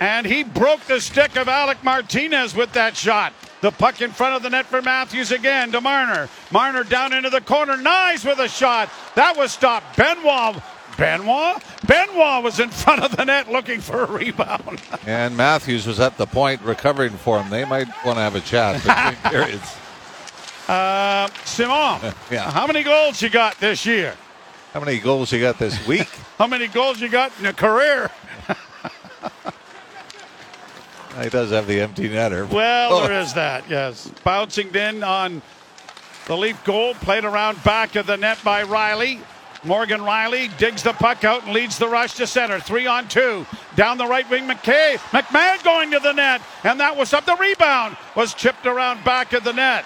And 0.00 0.26
he 0.26 0.44
broke 0.44 0.80
the 0.82 1.00
stick 1.00 1.36
of 1.36 1.48
Alec 1.48 1.82
Martinez 1.82 2.54
with 2.54 2.72
that 2.74 2.96
shot. 2.96 3.32
The 3.60 3.72
puck 3.72 4.00
in 4.00 4.12
front 4.12 4.36
of 4.36 4.42
the 4.42 4.50
net 4.50 4.66
for 4.66 4.80
Matthews 4.80 5.32
again 5.32 5.72
to 5.72 5.80
Marner. 5.80 6.28
Marner 6.52 6.84
down 6.84 7.12
into 7.12 7.30
the 7.30 7.40
corner. 7.40 7.76
Knies 7.76 8.24
with 8.24 8.38
a 8.38 8.48
shot. 8.48 8.88
That 9.16 9.36
was 9.36 9.50
stopped. 9.52 9.96
Benoit. 9.96 10.62
Benoit? 10.96 11.62
Benoit 11.86 12.42
was 12.44 12.60
in 12.60 12.70
front 12.84 13.02
of 13.02 13.16
the 13.16 13.24
net 13.24 13.50
looking 13.50 13.80
for 13.80 14.02
a 14.02 14.06
rebound. 14.06 14.80
And 15.06 15.36
Matthews 15.36 15.86
was 15.86 15.98
at 16.00 16.16
the 16.18 16.26
point 16.26 16.60
recovering 16.62 17.12
for 17.12 17.40
him. 17.40 17.50
They 17.50 17.64
might 17.64 17.88
want 18.04 18.18
to 18.18 18.22
have 18.22 18.34
a 18.36 18.40
chat 18.40 18.76
between 18.84 19.32
periods. 19.32 19.76
Uh, 20.68 21.28
Simon, 21.44 22.12
Yeah. 22.30 22.50
how 22.52 22.66
many 22.66 22.82
goals 22.84 23.20
you 23.22 23.30
got 23.30 23.58
this 23.58 23.84
year? 23.86 24.14
How 24.74 24.80
many 24.80 24.98
goals 24.98 25.32
you 25.32 25.40
got 25.40 25.58
this 25.58 25.84
week? 25.86 26.08
How 26.36 26.46
many 26.46 26.68
goals 26.68 27.00
you 27.00 27.08
got 27.08 27.32
in 27.40 27.46
a 27.46 27.52
career? 27.54 28.10
He 31.22 31.28
does 31.30 31.50
have 31.50 31.66
the 31.66 31.80
empty 31.80 32.08
netter. 32.08 32.48
Well, 32.48 32.92
Oh. 32.94 33.06
there 33.06 33.20
is 33.20 33.34
that, 33.34 33.64
yes. 33.68 34.08
Bouncing 34.24 34.74
in 34.74 35.02
on 35.02 35.42
the 36.26 36.36
Leaf 36.36 36.62
goal, 36.64 36.94
played 36.94 37.24
around 37.24 37.62
back 37.64 37.96
of 37.96 38.06
the 38.06 38.16
net 38.16 38.38
by 38.44 38.62
Rielly. 38.64 39.20
Morgan 39.64 40.00
Rielly 40.00 40.56
digs 40.58 40.84
the 40.84 40.92
puck 40.92 41.24
out 41.24 41.42
and 41.44 41.52
leads 41.52 41.78
the 41.78 41.88
rush 41.88 42.14
to 42.14 42.26
center. 42.28 42.60
Three 42.60 42.86
on 42.86 43.08
two. 43.08 43.44
Down 43.74 43.98
the 43.98 44.06
right 44.06 44.28
wing, 44.30 44.46
McKay. 44.46 44.96
McMann 45.10 45.64
going 45.64 45.90
to 45.90 45.98
the 45.98 46.12
net. 46.12 46.40
And 46.62 46.78
that 46.78 46.96
was 46.96 47.12
up. 47.12 47.24
The 47.26 47.34
rebound 47.36 47.96
was 48.14 48.34
chipped 48.34 48.66
around 48.66 49.02
back 49.02 49.32
of 49.32 49.42
the 49.42 49.52
net. 49.52 49.84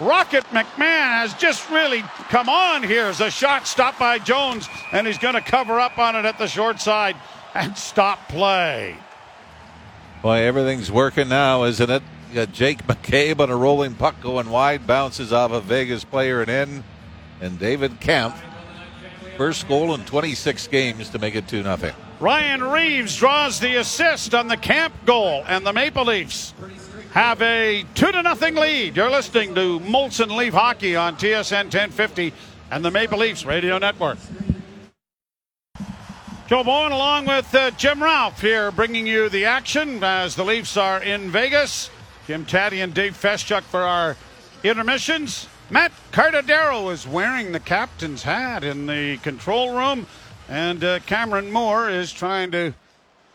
Rocket 0.00 0.44
McMann 0.50 1.10
has 1.10 1.34
just 1.34 1.68
really 1.70 2.02
come 2.28 2.48
on 2.48 2.82
here 2.84 3.06
as 3.06 3.20
a 3.20 3.30
shot 3.30 3.66
stopped 3.66 3.98
by 3.98 4.18
Jones, 4.18 4.68
and 4.92 5.06
he's 5.06 5.18
going 5.18 5.34
to 5.34 5.40
cover 5.40 5.80
up 5.80 5.98
on 5.98 6.14
it 6.14 6.24
at 6.24 6.38
the 6.38 6.46
short 6.46 6.80
side 6.80 7.16
and 7.58 7.76
stop 7.76 8.28
play. 8.28 8.96
Boy, 10.22 10.38
everything's 10.38 10.90
working 10.90 11.28
now, 11.28 11.64
isn't 11.64 11.90
it? 11.90 12.02
You 12.28 12.34
got 12.36 12.52
Jake 12.52 12.86
McCabe 12.86 13.40
on 13.40 13.50
a 13.50 13.56
rolling 13.56 13.94
puck 13.94 14.20
going 14.20 14.50
wide, 14.50 14.86
bounces 14.86 15.32
off 15.32 15.50
a 15.50 15.60
Vegas 15.60 16.04
player 16.04 16.40
and 16.40 16.50
in. 16.50 16.84
And 17.40 17.58
David 17.58 18.00
Kampf, 18.00 18.40
first 19.36 19.68
goal 19.68 19.94
in 19.94 20.04
26 20.04 20.66
games 20.68 21.08
to 21.10 21.18
make 21.18 21.34
it 21.34 21.48
2 21.48 21.62
0. 21.62 21.92
Ryan 22.20 22.64
Reaves 22.64 23.16
draws 23.16 23.60
the 23.60 23.76
assist 23.76 24.34
on 24.34 24.48
the 24.48 24.56
Kampf 24.56 25.04
goal, 25.04 25.44
and 25.46 25.64
the 25.64 25.72
Maple 25.72 26.04
Leafs 26.04 26.52
have 27.12 27.40
a 27.42 27.84
two 27.94 28.10
to 28.10 28.22
nothing 28.22 28.56
lead. 28.56 28.96
You're 28.96 29.10
listening 29.10 29.54
to 29.54 29.80
Molson 29.80 30.36
Leaf 30.36 30.52
Hockey 30.52 30.96
on 30.96 31.16
TSN 31.16 31.64
1050 31.64 32.32
and 32.70 32.84
the 32.84 32.90
Maple 32.90 33.18
Leafs 33.18 33.44
Radio 33.44 33.78
Network. 33.78 34.18
Joe 36.48 36.64
Bowen 36.64 36.92
along 36.92 37.26
with 37.26 37.54
uh, 37.54 37.70
Jim 37.72 38.02
Ralph 38.02 38.40
here 38.40 38.70
bringing 38.70 39.06
you 39.06 39.28
the 39.28 39.44
action 39.44 40.02
as 40.02 40.34
the 40.34 40.44
Leafs 40.44 40.78
are 40.78 41.02
in 41.02 41.30
Vegas. 41.30 41.90
Jim 42.26 42.46
Tatti 42.46 42.80
and 42.80 42.94
Dave 42.94 43.12
Feschuk 43.12 43.60
for 43.64 43.82
our 43.82 44.16
intermissions. 44.64 45.46
Matt 45.68 45.92
Cardadero 46.10 46.90
is 46.90 47.06
wearing 47.06 47.52
the 47.52 47.60
captain's 47.60 48.22
hat 48.22 48.64
in 48.64 48.86
the 48.86 49.18
control 49.18 49.76
room, 49.76 50.06
and 50.48 50.82
uh, 50.82 51.00
Cameron 51.00 51.52
Moore 51.52 51.90
is 51.90 52.10
trying 52.10 52.50
to 52.52 52.72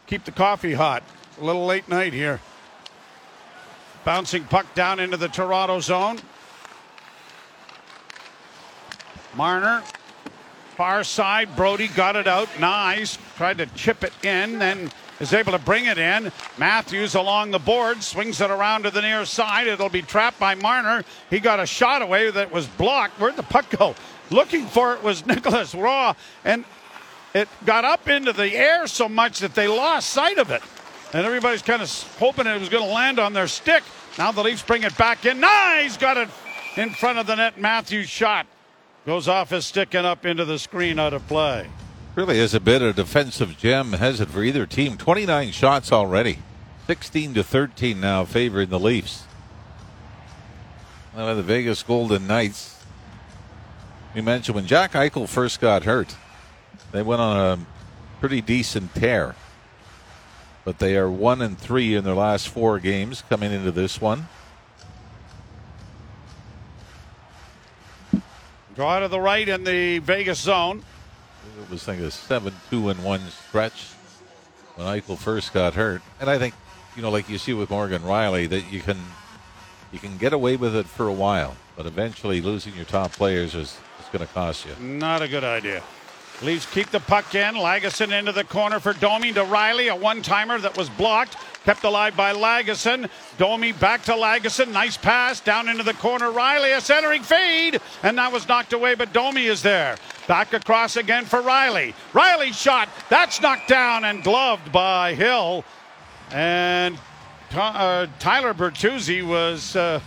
keep 0.07 0.23
the 0.23 0.31
coffee 0.31 0.73
hot. 0.73 1.03
A 1.39 1.43
little 1.43 1.67
late 1.67 1.87
night 1.87 2.13
here. 2.13 2.41
Bouncing 4.05 4.45
puck 4.45 4.73
down 4.73 4.99
into 4.99 5.17
the 5.17 5.27
Toronto 5.27 5.81
zone. 5.81 6.17
Marner, 9.35 9.83
far 10.75 11.03
side. 11.03 11.55
Brodie 11.55 11.87
got 11.89 12.15
it 12.15 12.27
out. 12.27 12.49
Nice. 12.59 13.17
Tried 13.37 13.59
to 13.59 13.65
chip 13.67 14.03
it 14.03 14.13
in, 14.25 14.59
then 14.59 14.91
is 15.19 15.33
able 15.33 15.51
to 15.51 15.59
bring 15.59 15.85
it 15.85 15.97
in. 15.97 16.31
Matthews 16.57 17.15
along 17.15 17.51
the 17.51 17.59
board 17.59 18.03
swings 18.03 18.41
it 18.41 18.51
around 18.51 18.83
to 18.83 18.91
the 18.91 19.01
near 19.01 19.25
side. 19.25 19.67
It'll 19.67 19.89
be 19.89 20.01
trapped 20.01 20.39
by 20.39 20.55
Marner. 20.55 21.03
He 21.29 21.39
got 21.39 21.59
a 21.59 21.65
shot 21.65 22.01
away 22.01 22.31
that 22.31 22.51
was 22.51 22.67
blocked. 22.67 23.19
Where'd 23.19 23.35
the 23.35 23.43
puck 23.43 23.69
go? 23.69 23.95
Looking 24.29 24.65
for 24.65 24.93
it 24.93 25.03
was 25.03 25.25
Nicolas 25.27 25.75
Roy, 25.75 26.13
and 26.43 26.65
it 27.33 27.47
got 27.65 27.85
up 27.85 28.07
into 28.07 28.33
the 28.33 28.55
air 28.55 28.87
so 28.87 29.07
much 29.07 29.39
that 29.39 29.55
they 29.55 29.67
lost 29.67 30.09
sight 30.09 30.37
of 30.37 30.51
it. 30.51 30.61
And 31.13 31.25
everybody's 31.25 31.61
kind 31.61 31.81
of 31.81 31.89
hoping 32.17 32.47
it 32.47 32.59
was 32.59 32.69
going 32.69 32.83
to 32.83 32.91
land 32.93 33.19
on 33.19 33.33
their 33.33 33.47
stick. 33.47 33.83
Now 34.17 34.31
the 34.31 34.43
Leafs 34.43 34.63
bring 34.63 34.83
it 34.83 34.97
back 34.97 35.25
in. 35.25 35.39
Nice! 35.39 35.97
Got 35.97 36.17
it 36.17 36.29
in 36.75 36.89
front 36.91 37.19
of 37.19 37.27
the 37.27 37.35
net. 37.35 37.59
Matthews 37.59 38.09
shot. 38.09 38.47
Goes 39.05 39.27
off 39.27 39.49
his 39.49 39.65
stick 39.65 39.93
and 39.93 40.07
up 40.07 40.25
into 40.25 40.45
the 40.45 40.57
screen 40.57 40.97
out 40.97 41.13
of 41.13 41.27
play. 41.27 41.67
Really 42.15 42.39
is 42.39 42.53
a 42.53 42.59
bit 42.59 42.81
of 42.81 42.95
defensive 42.95 43.57
gem, 43.57 43.93
has 43.93 44.21
it 44.21 44.29
for 44.29 44.43
either 44.43 44.65
team. 44.65 44.97
29 44.97 45.51
shots 45.51 45.91
already. 45.91 46.39
16 46.87 47.33
to 47.33 47.43
13 47.43 47.99
now 47.99 48.23
favoring 48.23 48.69
the 48.69 48.79
Leafs. 48.79 49.25
Now 51.15 51.33
the 51.33 51.43
Vegas 51.43 51.83
Golden 51.83 52.27
Knights. 52.27 52.81
We 54.15 54.21
mentioned 54.21 54.55
when 54.55 54.67
Jack 54.67 54.93
Eichel 54.93 55.27
first 55.27 55.59
got 55.59 55.83
hurt, 55.83 56.15
they 56.91 57.01
went 57.01 57.21
on 57.21 57.37
a 57.37 57.65
pretty 58.19 58.41
decent 58.41 58.93
tear. 58.95 59.35
But 60.63 60.79
they 60.79 60.95
are 60.95 61.09
one 61.09 61.41
and 61.41 61.57
three 61.57 61.95
in 61.95 62.05
their 62.05 62.13
last 62.13 62.47
four 62.47 62.79
games 62.79 63.23
coming 63.27 63.51
into 63.51 63.71
this 63.71 63.99
one. 63.99 64.29
Draw 68.75 68.99
to 68.99 69.07
the 69.07 69.19
right 69.19 69.47
in 69.47 69.63
the 69.63 69.99
Vegas 69.99 70.39
zone. 70.39 70.83
It 71.61 71.69
was 71.69 71.87
like 71.87 71.99
a 71.99 72.09
seven 72.09 72.53
two 72.69 72.89
in 72.89 73.03
one 73.03 73.21
stretch 73.47 73.89
when 74.75 74.87
Eichel 74.87 75.17
first 75.17 75.53
got 75.53 75.75
hurt. 75.75 76.01
And 76.19 76.29
I 76.29 76.39
think, 76.39 76.55
you 76.95 77.01
know, 77.01 77.11
like 77.11 77.29
you 77.29 77.37
see 77.37 77.53
with 77.53 77.69
Morgan 77.69 78.01
Rielly, 78.01 78.49
that 78.49 78.71
you 78.71 78.81
can 78.81 78.97
you 79.91 79.99
can 79.99 80.17
get 80.17 80.33
away 80.33 80.55
with 80.55 80.75
it 80.75 80.87
for 80.87 81.07
a 81.07 81.13
while, 81.13 81.55
but 81.75 81.85
eventually 81.85 82.41
losing 82.41 82.75
your 82.75 82.85
top 82.85 83.11
players 83.11 83.53
is, 83.53 83.77
is 83.99 84.09
going 84.11 84.25
to 84.25 84.33
cost 84.33 84.65
you. 84.65 84.75
Not 84.83 85.21
a 85.21 85.27
good 85.27 85.43
idea. 85.43 85.83
Leafs 86.43 86.65
keep 86.65 86.89
the 86.89 86.99
puck 86.99 87.35
in. 87.35 87.55
Lagesson 87.55 88.17
into 88.17 88.33
the 88.33 88.43
corner 88.43 88.79
for 88.79 88.91
Domi 88.93 89.31
to 89.31 89.45
Rielly, 89.45 89.89
a 89.89 89.95
one-timer 89.95 90.59
that 90.59 90.77
was 90.77 90.89
blocked, 90.89 91.37
kept 91.63 91.85
alive 91.85 92.17
by 92.17 92.33
Lagesson. 92.33 93.09
Domi 93.37 93.71
back 93.71 94.03
to 94.03 94.11
Lagesson, 94.11 94.71
nice 94.73 94.97
pass 94.97 95.39
down 95.39 95.69
into 95.69 95.83
the 95.83 95.93
corner. 95.93 96.31
Rielly, 96.31 96.75
a 96.75 96.81
centering 96.81 97.23
feed, 97.23 97.79
and 98.03 98.17
that 98.17 98.31
was 98.31 98.45
knocked 98.47 98.73
away, 98.73 98.93
but 98.93 99.13
Domi 99.13 99.45
is 99.45 99.61
there. 99.61 99.95
Back 100.27 100.53
across 100.53 100.97
again 100.97 101.23
for 101.23 101.41
Riley. 101.41 101.95
Rielly 102.11 102.53
shot, 102.53 102.89
that's 103.09 103.41
knocked 103.41 103.69
down 103.69 104.03
and 104.03 104.21
gloved 104.21 104.71
by 104.71 105.13
Hill, 105.13 105.63
and 106.31 106.97
uh, 107.55 108.07
Tyler 108.19 108.53
Bertuzzi 108.53 109.25
was 109.25 109.77
uh, 109.77 110.01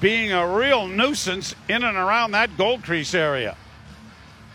being 0.00 0.32
a 0.32 0.46
real 0.56 0.88
nuisance 0.88 1.54
in 1.68 1.84
and 1.84 1.96
around 1.96 2.32
that 2.32 2.56
goal 2.56 2.78
crease 2.78 3.14
area. 3.14 3.56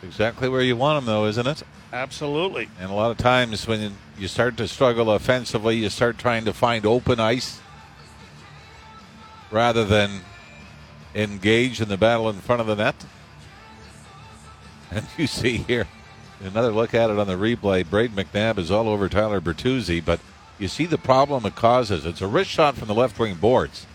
Exactly 0.04 0.50
where 0.50 0.62
you 0.62 0.76
want 0.76 0.98
them, 0.98 1.06
though, 1.06 1.26
isn't 1.26 1.48
it? 1.48 1.64
Absolutely. 1.94 2.70
And 2.80 2.90
a 2.90 2.94
lot 2.94 3.12
of 3.12 3.18
times 3.18 3.68
when 3.68 3.96
you 4.18 4.28
start 4.28 4.58
to 4.58 4.68
struggle 4.68 5.12
offensively, 5.12 5.78
you 5.78 5.90
start 5.90 6.18
trying 6.18 6.46
to 6.46 6.54
find 6.54 6.86
open 6.86 7.20
ice 7.20 7.60
rather 9.52 9.86
than 9.86 10.22
engage 11.14 11.82
in 11.82 11.90
the 11.90 11.98
battle 11.98 12.30
in 12.30 12.38
front 12.38 12.62
of 12.62 12.68
the 12.68 12.76
net. 12.76 12.96
And 14.94 15.06
you 15.16 15.26
see 15.26 15.56
here 15.56 15.88
another 16.44 16.72
look 16.72 16.94
at 16.94 17.10
it 17.10 17.18
on 17.18 17.28
the 17.28 17.36
replay. 17.36 17.90
Braden 17.90 18.16
McNabb 18.16 18.58
is 18.58 18.70
all 18.70 18.90
over 18.90 19.08
Tyler 19.08 19.40
Bertuzzi, 19.40 20.04
but 20.04 20.20
you 20.60 20.68
see 20.68 20.86
the 20.86 20.98
problem 20.98 21.46
it 21.46 21.56
causes. 21.56 22.06
It's 22.06 22.22
a 22.22 22.28
wrist 22.28 22.50
shot 22.50 22.76
from 22.76 22.90
the 22.90 22.94
left 22.94 23.18
wing 23.18 23.36
boards. 23.36 23.86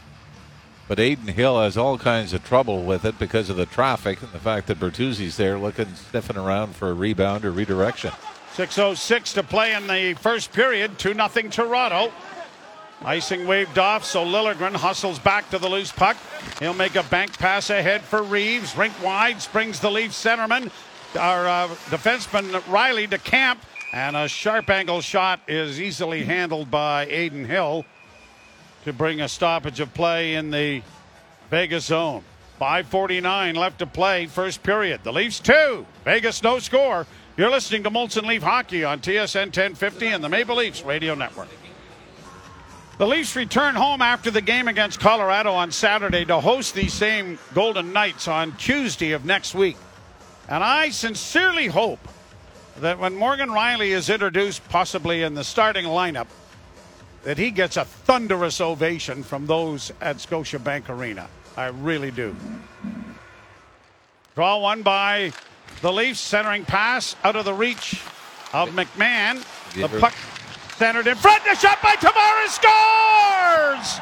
But 0.89 1.01
Adin 1.01 1.29
Hill 1.29 1.61
has 1.61 1.77
all 1.77 1.99
kinds 1.99 2.33
of 2.33 2.45
trouble 2.45 2.85
with 2.85 3.05
it 3.05 3.19
because 3.19 3.51
of 3.51 3.57
the 3.57 3.67
traffic 3.67 4.23
and 4.23 4.31
the 4.31 4.39
fact 4.39 4.69
that 4.69 4.79
Bertuzzi's 4.79 5.37
there 5.37 5.59
looking, 5.59 5.95
sniffing 5.95 6.37
around 6.37 6.77
for 6.77 6.91
a 6.91 6.95
rebound 6.95 7.45
or 7.45 7.51
redirection. 7.51 8.13
6.06 8.55 9.35
to 9.35 9.43
play 9.43 9.75
in 9.75 9.87
the 9.89 10.15
first 10.21 10.53
period. 10.53 10.99
2 10.99 11.15
0 11.15 11.29
Toronto. 11.51 12.13
Icing 13.05 13.47
waved 13.47 13.79
off, 13.79 14.05
so 14.05 14.25
Liljegren 14.25 14.75
hustles 14.75 15.19
back 15.19 15.51
to 15.51 15.59
the 15.59 15.69
loose 15.69 15.93
puck. 15.93 16.17
He'll 16.61 16.73
make 16.73 16.95
a 16.95 17.03
bank 17.05 17.37
pass 17.37 17.69
ahead 17.69 18.01
for 18.01 18.23
Reaves. 18.23 18.77
Rink 18.77 18.95
wide, 19.03 19.43
springs 19.43 19.81
the 19.81 19.91
Leaf 19.91 20.13
centerman. 20.13 20.71
Our 21.19 21.47
uh, 21.47 21.69
defenseman 21.91 22.51
Rielly 22.63 23.11
to 23.11 23.19
Kampf, 23.19 23.67
and 23.93 24.17
a 24.17 24.29
sharp 24.29 24.71
angle 24.71 25.03
shot 25.03 25.41
is 25.47 25.81
easily 25.81 26.25
handled 26.25 26.71
by 26.71 27.07
Aiden 27.07 27.45
Hill 27.45 27.85
to 28.87 28.93
bring 28.93 29.21
a 29.21 29.29
stoppage 29.29 29.81
of 29.81 29.93
play 29.95 30.37
in 30.37 30.53
the 30.53 30.81
Vegas 31.51 31.87
zone. 31.87 32.23
5.49 32.61 33.57
left 33.57 33.81
to 33.81 33.87
play, 33.87 34.27
first 34.27 34.63
period. 34.63 35.01
The 35.03 35.13
Leafs 35.13 35.41
two, 35.41 35.85
Vegas 36.05 36.41
no 36.45 36.61
score. 36.61 37.05
You're 37.37 37.51
listening 37.51 37.83
to 37.83 37.91
Molson 37.91 38.27
Leaf 38.27 38.45
Hockey 38.45 38.85
on 38.85 39.01
TSN 39.01 39.47
1050 39.47 40.07
and 40.07 40.23
the 40.23 40.29
Maple 40.29 40.55
Leafs 40.55 40.85
Radio 40.85 41.17
Network. 41.17 41.49
The 42.99 43.09
Leafs 43.09 43.35
return 43.35 43.75
home 43.75 44.01
after 44.01 44.31
the 44.31 44.41
game 44.41 44.69
against 44.69 45.01
Colorado 45.01 45.53
on 45.53 45.73
Saturday 45.73 46.25
to 46.25 46.39
host 46.39 46.77
these 46.77 46.95
same 46.95 47.41
Golden 47.55 47.93
Knights 47.93 48.29
on 48.29 48.57
Tuesday 48.57 49.13
of 49.13 49.25
next 49.25 49.53
week. 49.53 49.77
And 50.49 50.63
I 50.63 50.91
sincerely 50.91 51.67
hope 51.67 52.07
that 52.79 53.01
when 53.01 53.17
Morgan 53.17 53.49
Rielly 53.49 53.89
is 53.89 54.09
introduced, 54.09 54.67
possibly 54.69 55.25
in 55.25 55.35
the 55.35 55.43
starting 55.43 55.87
lineup, 55.87 56.29
that 57.27 57.39
he 57.39 57.51
gets 57.51 57.77
a 57.77 57.85
thunderous 57.85 58.61
ovation 58.61 59.25
from 59.25 59.49
those 59.49 59.93
at 60.01 60.19
Scotiabank 60.19 60.89
Arena. 60.89 61.29
I 61.57 61.67
really 61.67 62.13
do. 62.13 62.37
Draw 64.37 64.61
one 64.61 64.83
by 64.83 65.33
the 65.83 65.93
Leafs, 65.93 66.21
centering 66.21 66.65
pass 66.65 67.17
out 67.25 67.35
of 67.35 67.45
the 67.45 67.53
reach 67.53 68.01
of 68.53 68.69
McMann. 68.69 69.45
The 69.75 69.89
puck 69.99 70.15
centered 70.77 71.09
in 71.09 71.17
front. 71.17 71.43
The 71.43 71.57
shot 71.57 71.83
by 71.83 71.97
Tavares 71.97 72.55
scores! 72.55 74.01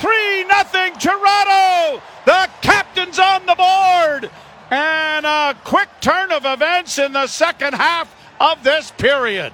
3 0.00 0.44
nothing 0.48 0.94
Toronto! 0.94 2.02
The 2.26 2.50
captain's 2.62 3.20
on 3.20 3.46
the 3.46 3.54
board! 3.54 4.28
And 4.72 5.24
a 5.24 5.56
quick 5.62 5.88
turn 6.00 6.32
of 6.32 6.44
events 6.44 6.98
in 6.98 7.12
the 7.12 7.28
second 7.28 7.74
half 7.74 8.12
of 8.40 8.64
this 8.64 8.90
period. 8.90 9.52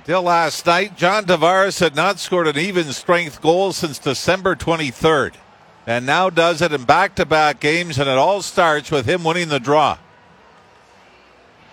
Until 0.00 0.22
last 0.22 0.64
night, 0.64 0.96
John 0.96 1.26
Tavares 1.26 1.78
had 1.80 1.94
not 1.94 2.18
scored 2.18 2.46
an 2.46 2.56
even 2.56 2.86
strength 2.86 3.42
goal 3.42 3.74
since 3.74 3.98
December 3.98 4.56
23rd. 4.56 5.34
And 5.86 6.06
now 6.06 6.30
does 6.30 6.62
it 6.62 6.72
in 6.72 6.84
back 6.84 7.16
to 7.16 7.26
back 7.26 7.60
games, 7.60 7.98
and 7.98 8.08
it 8.08 8.16
all 8.16 8.40
starts 8.40 8.90
with 8.90 9.04
him 9.04 9.24
winning 9.24 9.50
the 9.50 9.60
draw. 9.60 9.98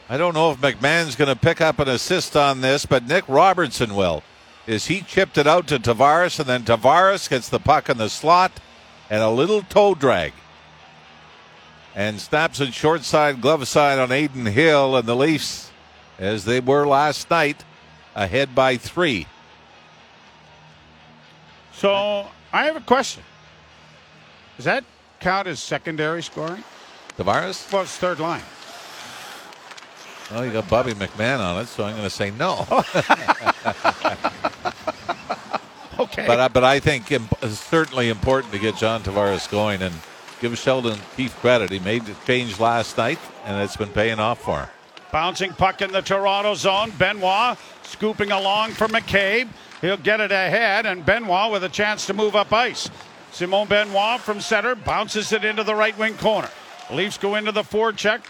I 0.10 0.18
don't 0.18 0.34
know 0.34 0.52
if 0.52 0.60
McMann's 0.60 1.16
going 1.16 1.34
to 1.34 1.40
pick 1.40 1.62
up 1.62 1.80
an 1.80 1.88
assist 1.88 2.36
on 2.36 2.60
this, 2.60 2.86
but 2.86 3.08
Nick 3.08 3.24
Robertson 3.30 3.96
will. 3.96 4.24
Is 4.66 4.88
he 4.88 5.00
chipped 5.02 5.38
it 5.38 5.48
out 5.48 5.68
to 5.68 5.80
Tavares, 5.80 6.38
and 6.38 6.50
then 6.50 6.64
Tavares 6.64 7.30
gets 7.30 7.48
the 7.48 7.60
puck 7.60 7.90
in 7.90 7.98
the 7.98 8.10
slot 8.10 8.52
and 9.10 9.24
a 9.24 9.30
little 9.30 9.62
toe 9.62 9.96
drag. 9.96 10.34
And 11.96 12.20
snaps 12.20 12.60
it 12.60 12.74
short 12.74 13.06
side, 13.06 13.40
glove 13.40 13.66
side 13.70 14.00
on 14.00 14.12
Adin 14.12 14.48
Hill, 14.48 14.98
and 14.98 15.08
the 15.08 15.16
Leafs, 15.16 15.72
as 16.20 16.44
they 16.44 16.60
were 16.60 16.86
last 16.86 17.30
night, 17.30 17.64
ahead 18.18 18.54
by 18.54 18.76
three. 18.76 19.28
So 21.72 22.28
I 22.52 22.66
have 22.66 22.76
a 22.76 22.82
question. 22.82 23.24
Does 24.58 24.66
that 24.66 24.84
count 25.20 25.48
as 25.48 25.60
secondary 25.62 26.24
scoring? 26.24 26.64
Tavares? 27.18 27.72
Well, 27.72 27.84
it's 27.84 27.96
third 27.96 28.20
line. 28.20 28.42
Well, 30.32 30.46
you 30.46 30.52
got 30.52 30.68
Bobby 30.70 30.94
McMann 30.94 31.40
on 31.40 31.62
it, 31.62 31.68
so 31.68 31.86
I'm 31.86 31.92
going 31.92 32.04
to 32.04 32.10
say 32.10 32.32
no. 32.32 32.66
okay. 36.00 36.28
But 36.28 36.40
I, 36.40 36.48
but 36.50 36.64
I 36.64 36.80
think 36.80 37.12
imp- 37.12 37.38
it's 37.42 37.60
certainly 37.60 38.10
important 38.10 38.52
to 38.54 38.60
get 38.60 38.76
John 38.76 39.04
Tavares 39.04 39.50
going 39.50 39.82
and 39.82 39.96
give 40.42 40.58
Sheldon 40.58 41.00
Keefe 41.16 41.36
credit. 41.38 41.70
He 41.70 41.80
made 41.80 42.06
the 42.06 42.16
change 42.26 42.60
last 42.60 42.98
night, 42.98 43.20
and 43.46 43.62
it's 43.62 43.78
been 43.78 43.90
paying 43.90 44.20
off 44.20 44.42
for 44.42 44.62
him. 44.62 44.70
Bouncing 45.12 45.54
puck 45.54 45.82
in 45.82 45.94
the 45.94 46.02
Toronto 46.02 46.56
zone. 46.56 46.92
Benoit 46.98 47.58
scooping 47.88 48.32
along 48.32 48.72
for 48.72 48.88
McCabe. 48.88 49.48
He'll 49.82 49.98
get 49.98 50.20
it 50.20 50.32
ahead, 50.32 50.86
and 50.86 51.06
Benoit 51.06 51.52
with 51.52 51.64
a 51.64 51.70
chance 51.70 52.06
to 52.08 52.14
move 52.14 52.36
up 52.36 52.52
ice. 52.52 52.90
Simon 53.32 53.68
Benoit 53.68 54.20
from 54.20 54.42
center 54.42 54.76
bounces 54.76 55.32
it 55.32 55.46
into 55.46 55.64
the 55.64 55.76
right 55.76 55.98
wing 55.98 56.16
corner. 56.16 56.50
Leafs 56.92 57.18
go 57.18 57.36
into 57.36 57.52
the 57.52 57.64
forecheck. 57.64 58.22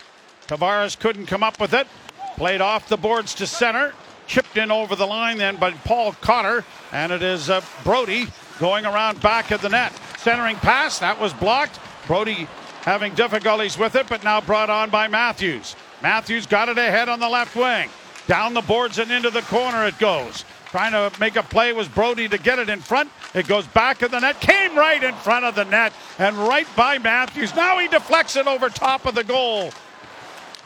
Tavares 0.48 0.98
couldn't 0.98 1.28
come 1.28 1.43
up 1.43 1.60
with 1.60 1.74
it. 1.74 1.88
Played 2.36 2.62
off 2.62 2.89
the 2.89 2.98
boards 2.98 3.34
to 3.36 3.48
center. 3.48 3.93
Chipped 4.28 4.58
in 4.58 4.72
over 4.72 4.96
the 4.96 5.06
line 5.06 5.38
then 5.38 5.56
by 5.56 5.72
Paul 5.72 6.13
Cotter. 6.13 6.65
And 6.91 7.12
it 7.12 7.22
is 7.22 7.50
uh, 7.50 7.62
Brodie 7.84 8.28
going 8.60 8.86
around 8.86 9.22
back 9.22 9.52
of 9.52 9.62
the 9.62 9.70
net. 9.70 9.93
Centering 10.17 10.58
pass. 10.58 11.00
That 11.00 11.20
was 11.20 11.34
blocked. 11.34 11.80
Brodie 12.08 12.48
having 12.82 13.13
difficulties 13.15 13.78
with 13.78 13.96
it, 13.96 14.08
but 14.08 14.24
now 14.24 14.41
brought 14.41 14.70
on 14.70 14.89
by 14.89 15.08
Matthews. 15.08 15.76
Matthews 16.02 16.46
got 16.46 16.70
it 16.70 16.78
ahead 16.78 17.10
on 17.10 17.20
the 17.20 17.30
left 17.30 17.56
wing. 17.56 17.89
Down 18.28 18.54
the 18.54 18.62
boards 18.62 19.00
and 19.00 19.12
into 19.12 19.30
the 19.30 19.42
corner 19.44 19.86
it 19.86 19.98
goes. 20.00 20.44
Trying 20.70 20.92
to 20.92 21.18
make 21.20 21.38
a 21.38 21.44
play 21.44 21.72
was 21.72 21.88
Brodie 21.88 22.28
to 22.28 22.38
get 22.38 22.60
it 22.60 22.70
in 22.70 22.80
front. 22.80 23.10
It 23.34 23.48
goes 23.48 23.66
back 23.68 24.02
of 24.02 24.12
the 24.12 24.20
net. 24.20 24.42
Came 24.42 24.78
right 24.78 25.02
in 25.02 25.16
front 25.16 25.46
of 25.46 25.56
the 25.56 25.63
net 25.63 25.94
and 26.20 26.38
right 26.38 26.68
by 26.76 26.98
Matthews. 26.98 27.56
Now 27.56 27.80
he 27.80 27.88
deflects 27.88 28.36
it 28.36 28.48
over 28.48 28.70
top 28.70 29.06
of 29.06 29.16
the 29.16 29.24
goal. 29.24 29.72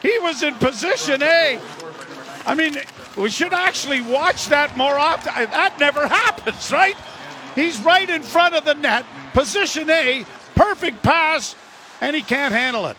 He 0.02 0.18
was 0.20 0.42
in 0.42 0.56
position 0.56 1.22
A. 1.22 1.60
I 2.46 2.56
mean, 2.56 2.78
We 3.16 3.30
should 3.30 3.54
actually 3.54 4.02
watch 4.02 4.48
that 4.48 4.76
more 4.76 4.98
often. 4.98 5.32
That 5.52 5.80
never 5.80 6.08
happens, 6.22 6.72
right? 6.72 6.96
He's 7.54 7.80
right 7.82 8.10
in 8.10 8.24
front 8.24 8.56
of 8.56 8.66
the 8.66 8.74
net, 8.74 9.06
position 9.34 9.90
A, 9.90 10.26
perfect 10.56 11.04
pass, 11.04 11.56
and 12.00 12.16
he 12.16 12.22
can't 12.22 12.54
handle 12.54 12.88
it. 12.88 12.98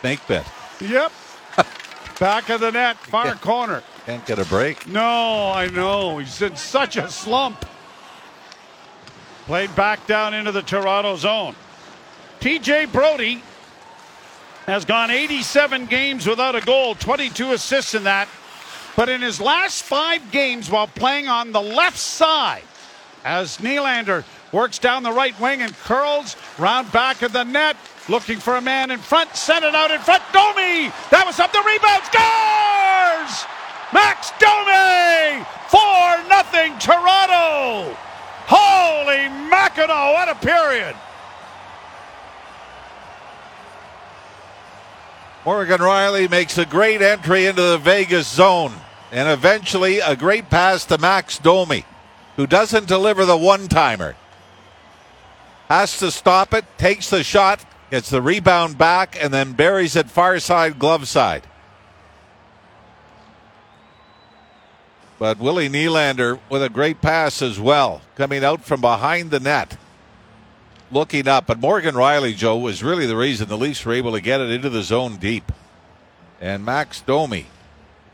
Snake 0.00 0.20
bit. 0.28 0.44
Yep. 0.80 1.10
Back 2.22 2.50
of 2.50 2.60
the 2.60 2.70
net, 2.70 2.96
far 3.10 3.26
Yeah. 3.26 3.34
corner. 3.34 3.82
Can't 4.06 4.24
get 4.24 4.38
a 4.38 4.44
break. 4.44 4.86
No, 4.86 5.50
I 5.50 5.66
know. 5.66 6.18
He's 6.18 6.40
in 6.40 6.54
such 6.54 6.96
a 6.96 7.10
slump. 7.10 7.66
Played 9.46 9.74
back 9.74 10.06
down 10.06 10.32
into 10.32 10.52
the 10.52 10.62
Toronto 10.62 11.16
zone. 11.16 11.56
TJ 12.38 12.92
Brodie 12.92 13.42
has 14.66 14.84
gone 14.84 15.10
87 15.10 15.86
games 15.86 16.24
without 16.24 16.54
a 16.54 16.60
goal, 16.60 16.94
22 16.94 17.54
assists 17.54 17.92
in 17.96 18.04
that. 18.04 18.28
But 18.94 19.08
in 19.08 19.20
his 19.20 19.40
last 19.40 19.82
five 19.82 20.30
games 20.30 20.70
while 20.70 20.86
playing 20.86 21.26
on 21.26 21.50
the 21.50 21.60
left 21.60 21.98
side, 21.98 22.62
as 23.24 23.58
Nylander 23.58 24.22
works 24.52 24.78
down 24.78 25.02
the 25.02 25.10
right 25.10 25.38
wing 25.40 25.60
and 25.60 25.76
curls 25.78 26.36
round 26.56 26.92
back 26.92 27.22
of 27.22 27.32
the 27.32 27.42
net, 27.42 27.76
looking 28.08 28.38
for 28.38 28.56
a 28.56 28.60
man 28.60 28.90
in 28.90 28.98
front, 28.98 29.34
sent 29.36 29.64
it 29.64 29.74
out 29.74 29.90
in 29.90 30.00
front. 30.00 30.22
Domi! 30.32 30.90
That 31.10 31.24
was 31.26 31.38
up 31.38 31.52
the 31.52 31.62
rebound, 31.62 32.04
scores! 32.08 33.46
Max 33.92 34.32
Domi! 34.38 35.44
4 35.68 36.28
nothing 36.28 36.78
Toronto! 36.78 37.96
Holy 38.46 39.28
mackerel, 39.48 40.12
what 40.14 40.28
a 40.28 40.34
period! 40.34 40.96
Morgan 45.44 45.80
Rielly 45.80 46.30
makes 46.30 46.56
a 46.56 46.64
great 46.64 47.02
entry 47.02 47.46
into 47.46 47.62
the 47.62 47.78
Vegas 47.78 48.28
zone 48.28 48.72
and 49.10 49.28
eventually 49.28 49.98
a 49.98 50.14
great 50.14 50.48
pass 50.48 50.86
to 50.86 50.98
Max 50.98 51.38
Domi, 51.38 51.84
who 52.36 52.46
doesn't 52.46 52.86
deliver 52.86 53.24
the 53.24 53.36
one 53.36 53.68
timer. 53.68 54.14
Has 55.68 55.98
to 55.98 56.10
stop 56.10 56.54
it, 56.54 56.64
takes 56.78 57.10
the 57.10 57.24
shot, 57.24 57.64
gets 57.92 58.08
the 58.08 58.22
rebound 58.22 58.78
back, 58.78 59.22
and 59.22 59.34
then 59.34 59.52
buries 59.52 59.96
it 59.96 60.10
far 60.10 60.38
side 60.38 60.78
glove 60.78 61.06
side. 61.06 61.42
But 65.18 65.38
Willie 65.38 65.68
Nylander 65.68 66.40
with 66.48 66.62
a 66.62 66.70
great 66.70 67.02
pass 67.02 67.42
as 67.42 67.60
well, 67.60 68.00
coming 68.16 68.42
out 68.42 68.62
from 68.62 68.80
behind 68.80 69.30
the 69.30 69.40
net 69.40 69.76
looking 70.90 71.28
up. 71.28 71.46
But 71.46 71.58
Morgan 71.58 71.94
Rielly, 71.94 72.34
Joe, 72.34 72.56
was 72.56 72.82
really 72.82 73.04
the 73.04 73.14
reason 73.14 73.46
the 73.46 73.58
Leafs 73.58 73.84
were 73.84 73.92
able 73.92 74.12
to 74.12 74.22
get 74.22 74.40
it 74.40 74.48
into 74.48 74.70
the 74.70 74.82
zone 74.82 75.16
deep. 75.16 75.52
And 76.40 76.64
Max 76.64 77.02
Domi. 77.02 77.44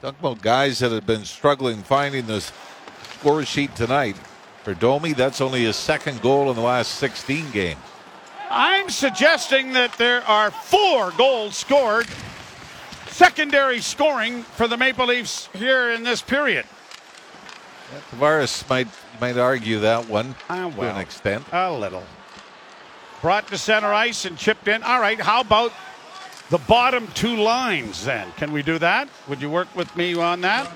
Talk 0.03 0.19
about 0.19 0.43
guys 0.43 0.81
that 0.81 0.91
have 0.91 1.07
been 1.07 1.25
struggling 1.25 1.85
finding 1.85 2.27
the 2.27 2.41
score 3.13 3.45
sheet 3.45 3.77
tonight. 3.77 4.17
For 4.65 4.75
Domi, 4.75 5.13
that's 5.13 5.41
only 5.41 5.63
his 5.63 5.77
second 5.77 6.21
goal 6.21 6.51
in 6.51 6.57
the 6.57 6.63
last 6.63 6.97
16 6.97 7.53
games. 7.53 7.79
I'm 8.51 8.89
suggesting 8.91 9.73
that 9.75 9.93
there 9.99 10.23
are 10.27 10.51
four 10.51 11.11
goals 11.13 11.57
scored, 11.57 12.07
secondary 13.09 13.81
scoring 13.81 14.43
for 14.43 14.67
the 14.67 14.77
Maple 14.77 15.07
Leafs 15.07 15.49
here 15.55 15.91
in 15.91 16.03
this 16.03 16.23
period. 16.23 16.65
Tavares 18.11 18.69
might 18.69 18.89
might 19.21 19.37
argue 19.37 19.81
that 19.81 20.09
one 20.09 20.35
Ah, 20.49 20.69
to 20.71 20.83
an 20.83 20.97
extent. 20.97 21.45
A 21.53 21.73
little. 21.73 22.05
Brought 23.21 23.49
to 23.49 23.59
center 23.59 23.93
ice 23.93 24.25
and 24.25 24.37
chipped 24.37 24.69
in. 24.69 24.83
All 24.83 25.01
right, 25.01 25.21
how 25.21 25.41
about 25.41 25.73
the 26.51 26.59
bottom 26.59 27.09
two 27.15 27.37
lines 27.37 28.05
then? 28.05 28.31
Can 28.37 28.53
we 28.53 28.63
do 28.63 28.79
that? 28.79 29.09
Would 29.27 29.43
you 29.43 29.51
work 29.51 29.75
with 29.75 29.95
me 29.97 30.15
on 30.15 30.41
that? 30.43 30.71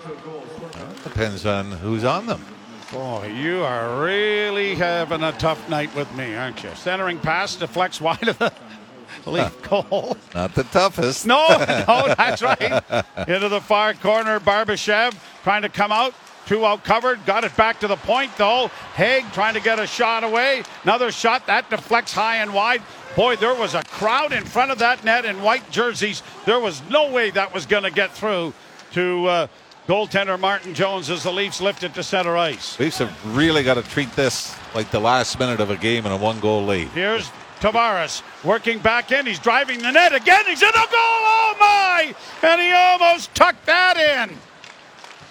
Depends 1.04 1.46
on 1.46 1.70
who's 1.70 2.04
on 2.04 2.26
them. 2.26 2.44
Boy, 2.92 3.32
you 3.34 3.62
are 3.62 4.04
really 4.04 4.74
having 4.74 5.22
a 5.22 5.32
tough 5.32 5.66
night 5.70 5.94
with 5.96 6.12
me, 6.14 6.34
aren't 6.34 6.62
you? 6.62 6.68
Centering 6.74 7.18
pass 7.18 7.56
deflects 7.56 8.02
wide 8.02 8.28
of 8.28 8.38
the 8.38 8.52
leaf 9.26 9.62
goal. 9.62 10.14
Not 10.34 10.54
the 10.54 10.64
toughest. 10.64 11.24
No, 11.24 11.48
no, 11.48 12.14
that's 12.18 12.42
right. 12.42 12.84
Into 13.26 13.48
the 13.48 13.62
far 13.62 13.94
corner, 13.94 14.38
Barbashev 14.40 15.14
trying 15.42 15.62
to 15.62 15.70
come 15.70 15.90
out. 15.90 16.12
Two 16.44 16.66
out 16.66 16.84
covered. 16.84 17.24
Got 17.24 17.44
it 17.44 17.56
back 17.56 17.80
to 17.80 17.88
the 17.88 17.96
point, 17.96 18.30
though. 18.36 18.68
Hague 18.94 19.24
trying 19.32 19.54
to 19.54 19.60
get 19.60 19.78
a 19.78 19.86
shot 19.86 20.22
away. 20.22 20.62
Another 20.82 21.10
shot. 21.10 21.46
That 21.46 21.70
deflects 21.70 22.12
high 22.12 22.36
and 22.36 22.52
wide. 22.52 22.82
Boy, 23.16 23.36
there 23.36 23.54
was 23.54 23.74
a 23.74 23.82
crowd 23.84 24.34
in 24.34 24.44
front 24.44 24.70
of 24.70 24.78
that 24.80 25.02
net 25.02 25.24
in 25.24 25.40
white 25.40 25.70
jerseys. 25.70 26.22
There 26.44 26.60
was 26.60 26.82
no 26.90 27.10
way 27.10 27.30
that 27.30 27.54
was 27.54 27.64
going 27.64 27.84
to 27.84 27.90
get 27.90 28.12
through 28.12 28.52
to 28.92 29.26
uh, 29.26 29.46
goaltender 29.86 30.38
Martin 30.38 30.74
Jones 30.74 31.10
as 31.10 31.22
the 31.22 31.32
Leafs 31.32 31.60
lifted 31.60 31.94
to 31.94 32.02
center 32.02 32.36
ice. 32.36 32.78
Leafs 32.78 32.98
have 32.98 33.36
really 33.36 33.62
got 33.62 33.74
to 33.74 33.82
treat 33.82 34.10
this 34.12 34.56
like 34.74 34.90
the 34.90 35.00
last 35.00 35.38
minute 35.38 35.60
of 35.60 35.70
a 35.70 35.76
game 35.76 36.06
in 36.06 36.12
a 36.12 36.16
one 36.16 36.40
goal 36.40 36.64
lead. 36.64 36.88
Here's 36.88 37.30
Tavares 37.60 38.22
working 38.44 38.78
back 38.78 39.12
in. 39.12 39.26
He's 39.26 39.38
driving 39.38 39.80
the 39.80 39.90
net 39.90 40.14
again. 40.14 40.44
He's 40.46 40.62
in 40.62 40.68
the 40.68 40.74
goal. 40.74 40.88
Oh, 40.90 41.56
my! 41.60 42.14
And 42.42 42.60
he 42.60 42.72
almost 42.72 43.34
tucked 43.34 43.66
that 43.66 43.96
in. 43.96 44.36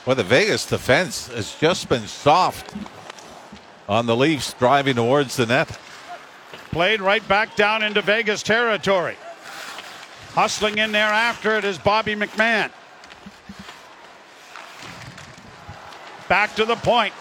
Well, 0.06 0.16
the 0.16 0.24
Vegas 0.24 0.66
defense 0.66 1.28
has 1.28 1.56
just 1.60 1.90
been 1.90 2.08
soft 2.08 2.74
on 3.88 4.06
the 4.06 4.16
Leafs 4.16 4.54
driving 4.54 4.96
towards 4.96 5.36
the 5.36 5.46
net. 5.46 5.78
Played 6.72 7.02
right 7.02 7.26
back 7.28 7.56
down 7.56 7.84
into 7.84 8.02
Vegas 8.02 8.42
territory. 8.42 9.18
Hustling 10.34 10.78
in 10.78 10.94
there 10.94 11.10
after 11.10 11.58
it 11.58 11.66
is 11.66 11.78
Bobby 11.78 12.16
McMann. 12.16 12.72
Back 16.32 16.56
to 16.56 16.64
the 16.64 16.78
point. 16.78 17.14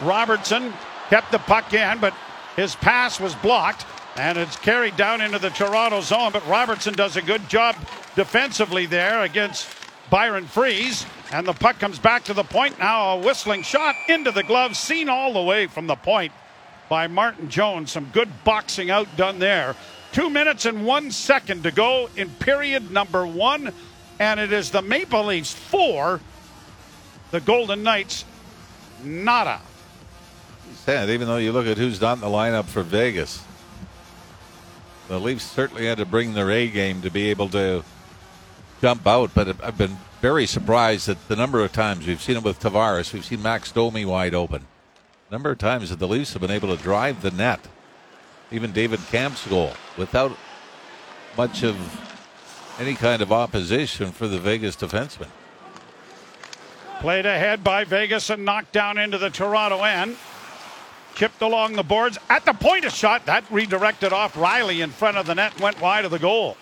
Robertson 0.00 0.72
kept 1.10 1.30
the 1.30 1.38
puck 1.38 1.74
in, 1.74 1.98
but 1.98 2.14
his 2.56 2.74
pass 2.74 3.20
was 3.20 3.34
blocked 3.34 3.84
and 4.16 4.38
it's 4.38 4.56
carried 4.56 4.96
down 4.96 5.20
into 5.20 5.38
the 5.38 5.50
Toronto 5.50 6.00
zone. 6.00 6.32
But 6.32 6.48
Robertson 6.48 6.94
does 6.94 7.18
a 7.18 7.20
good 7.20 7.46
job 7.50 7.76
defensively 8.16 8.86
there 8.86 9.20
against 9.20 9.68
Byron 10.08 10.46
Froese. 10.46 11.04
And 11.30 11.46
the 11.46 11.52
puck 11.52 11.78
comes 11.78 11.98
back 11.98 12.24
to 12.24 12.32
the 12.32 12.42
point. 12.42 12.78
Now 12.78 13.18
a 13.18 13.20
whistling 13.20 13.64
shot 13.64 13.96
into 14.08 14.30
the 14.30 14.42
glove, 14.42 14.78
seen 14.78 15.10
all 15.10 15.34
the 15.34 15.42
way 15.42 15.66
from 15.66 15.86
the 15.86 15.96
point 15.96 16.32
by 16.88 17.06
Martin 17.06 17.50
Jones. 17.50 17.92
Some 17.92 18.08
good 18.14 18.30
boxing 18.44 18.90
out 18.90 19.14
done 19.18 19.40
there. 19.40 19.76
Two 20.12 20.30
minutes 20.30 20.64
and 20.64 20.86
one 20.86 21.10
second 21.10 21.64
to 21.64 21.70
go 21.70 22.08
in 22.16 22.30
period 22.30 22.90
number 22.90 23.26
one. 23.26 23.74
And 24.18 24.40
it 24.40 24.54
is 24.54 24.70
the 24.70 24.80
Maple 24.80 25.24
Leafs 25.24 25.52
four, 25.52 26.22
the 27.30 27.40
Golden 27.40 27.82
Knights 27.82 28.24
nada. 29.04 29.60
Sad, 30.84 31.10
even 31.10 31.26
though 31.26 31.36
you 31.36 31.52
look 31.52 31.66
at 31.66 31.78
who's 31.78 32.00
not 32.00 32.14
in 32.14 32.20
the 32.20 32.26
lineup 32.26 32.64
for 32.64 32.82
Vegas. 32.82 33.44
The 35.08 35.20
Leafs 35.20 35.44
certainly 35.44 35.86
had 35.86 35.98
to 35.98 36.06
bring 36.06 36.34
their 36.34 36.50
A 36.50 36.68
game 36.68 37.02
to 37.02 37.10
be 37.10 37.30
able 37.30 37.48
to 37.50 37.84
jump 38.80 39.06
out, 39.06 39.30
but 39.34 39.62
I've 39.62 39.78
been 39.78 39.98
very 40.20 40.46
surprised 40.46 41.08
at 41.08 41.28
the 41.28 41.36
number 41.36 41.62
of 41.62 41.72
times 41.72 42.06
we've 42.06 42.20
seen 42.20 42.36
it 42.36 42.42
with 42.42 42.58
Tavares. 42.58 43.12
We've 43.12 43.24
seen 43.24 43.42
Max 43.42 43.70
Domi 43.70 44.04
wide 44.04 44.34
open. 44.34 44.66
Number 45.30 45.50
of 45.50 45.58
times 45.58 45.90
that 45.90 45.98
the 45.98 46.08
Leafs 46.08 46.32
have 46.32 46.42
been 46.42 46.50
able 46.50 46.74
to 46.74 46.82
drive 46.82 47.20
the 47.20 47.30
net. 47.30 47.60
Even 48.50 48.72
David 48.72 49.00
Kampf's 49.10 49.46
goal 49.46 49.72
without 49.96 50.36
much 51.36 51.62
of 51.62 51.76
any 52.78 52.94
kind 52.94 53.20
of 53.20 53.32
opposition 53.32 54.12
for 54.12 54.28
the 54.28 54.38
Vegas 54.38 54.76
defenseman. 54.76 55.28
Played 57.04 57.26
ahead 57.26 57.62
by 57.62 57.84
Vegas 57.84 58.30
and 58.30 58.46
knocked 58.46 58.72
down 58.72 58.96
into 58.96 59.18
the 59.18 59.28
Toronto 59.28 59.82
end. 59.82 60.16
Chipped 61.14 61.42
along 61.42 61.74
the 61.74 61.82
boards 61.82 62.16
at 62.30 62.46
the 62.46 62.54
point 62.54 62.86
of 62.86 62.94
shot. 62.94 63.26
That 63.26 63.44
redirected 63.50 64.14
off 64.14 64.32
Rielly 64.32 64.82
in 64.82 64.88
front 64.88 65.18
of 65.18 65.26
the 65.26 65.34
net, 65.34 65.60
went 65.60 65.78
wide 65.82 66.06
of 66.06 66.10
the 66.10 66.18
goal. 66.18 66.56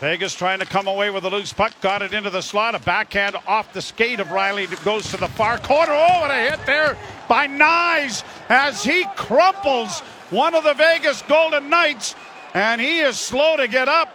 Vegas 0.00 0.34
trying 0.34 0.58
to 0.58 0.66
come 0.66 0.88
away 0.88 1.10
with 1.10 1.24
a 1.24 1.30
loose 1.30 1.52
puck, 1.52 1.74
got 1.80 2.02
it 2.02 2.12
into 2.12 2.28
the 2.28 2.40
slot. 2.40 2.74
A 2.74 2.80
backhand 2.80 3.36
off 3.46 3.72
the 3.72 3.80
skate 3.80 4.18
of 4.18 4.26
Rielly 4.26 4.66
goes 4.84 5.08
to 5.12 5.16
the 5.16 5.28
far 5.28 5.58
corner. 5.58 5.92
Oh, 5.92 6.22
what 6.22 6.32
a 6.32 6.50
hit 6.50 6.66
there 6.66 6.98
by 7.28 7.46
Knies 7.46 8.24
as 8.48 8.82
he 8.82 9.04
crumples 9.14 10.00
one 10.30 10.56
of 10.56 10.64
the 10.64 10.74
Vegas 10.74 11.22
Golden 11.22 11.70
Knights, 11.70 12.16
and 12.52 12.80
he 12.80 12.98
is 12.98 13.16
slow 13.16 13.58
to 13.58 13.68
get 13.68 13.88
up. 13.88 14.12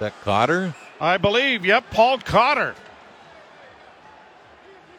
That 0.00 0.20
Cotter? 0.22 0.74
I 1.00 1.16
believe, 1.16 1.64
yep, 1.64 1.88
Paul 1.92 2.18
Cotter. 2.18 2.74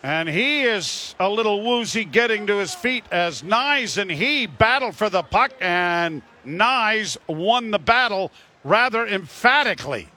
And 0.04 0.30
he 0.30 0.64
is 0.64 1.16
a 1.20 1.30
little 1.30 1.64
woozy 1.64 2.06
getting 2.06 2.48
to 2.48 2.58
his 2.58 2.74
feet 2.74 3.04
as 3.12 3.42
Knies 3.42 3.98
and 3.98 4.12
he 4.12 4.46
battle 4.46 4.92
for 4.92 5.10
the 5.10 5.24
puck, 5.24 5.52
and 5.60 6.22
Knies 6.46 7.18
won 7.28 7.72
the 7.72 7.80
battle 7.80 8.32
rather 8.64 9.06
emphatically. 9.06 10.10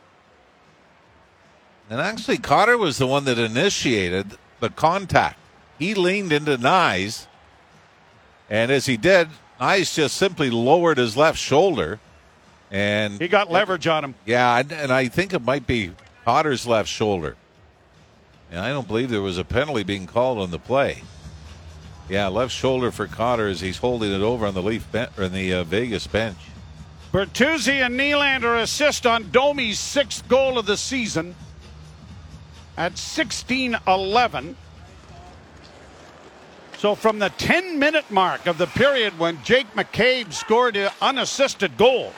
And 1.89 2.01
actually, 2.01 2.39
Cotter 2.39 2.79
was 2.79 2.99
the 2.99 3.07
one 3.07 3.25
that 3.25 3.39
initiated 3.39 4.39
the 4.61 4.71
contact. 4.71 5.39
He 5.79 5.95
leaned 5.95 6.33
into 6.33 6.57
Knies, 6.57 7.27
and 8.49 8.71
as 8.71 8.87
he 8.87 8.97
did, 8.97 9.29
Knies 9.61 9.95
just 9.95 10.17
simply 10.17 10.51
lowered 10.51 10.99
his 10.99 11.17
left 11.17 11.39
shoulder. 11.39 11.99
And 12.71 13.21
He 13.21 13.27
got 13.27 13.51
leverage 13.51 13.89
on 13.89 14.05
him. 14.05 14.15
yeah, 14.25 14.59
and, 14.59 14.71
and 14.71 14.93
I 14.93 15.09
think 15.09 15.33
it 15.33 15.43
might 15.43 15.67
be 15.67 15.91
Cotter's 16.25 16.67
left 16.67 16.89
shoulder. 16.89 17.35
And 18.51 18.61
I 18.61 18.71
don't 18.71 18.89
believe 18.89 19.11
there 19.11 19.23
was 19.23 19.39
a 19.39 19.45
penalty 19.45 19.85
being 19.85 20.07
called 20.07 20.39
on 20.39 20.51
the 20.51 20.59
play. 20.59 21.03
Yeah, 22.09 22.27
left 22.27 22.53
shoulder 22.53 22.91
for 22.91 23.07
Cotter 23.07 23.47
as 23.47 23.61
he's 23.61 23.79
holding 23.79 24.13
it 24.13 24.21
over 24.21 24.45
on 24.45 24.55
the 24.55 24.63
Leaf 24.63 24.91
ben- 24.91 25.11
or 25.17 25.29
the 25.29 25.55
uh, 25.55 25.65
Vegas 25.65 26.09
bench. 26.09 26.39
Bertuzzi 27.13 27.85
and 27.85 27.99
Nylander 27.99 28.61
assist 28.61 29.07
on 29.07 29.31
Domi's 29.31 29.79
sixth 29.79 30.29
goal 30.29 30.59
of 30.59 30.67
the 30.67 30.77
season 30.77 31.35
at 32.77 32.99
16 32.99 33.77
11. 33.87 34.57
So, 36.79 36.95
from 36.95 37.19
the 37.19 37.29
10 37.29 37.79
minute 37.79 38.11
mark 38.11 38.47
of 38.47 38.59
the 38.59 38.67
period 38.67 39.19
when 39.19 39.43
Jake 39.45 39.73
McCabe 39.75 40.33
scored 40.33 40.77
an 40.77 40.91
unassisted 41.01 41.77
goal, 41.77 42.13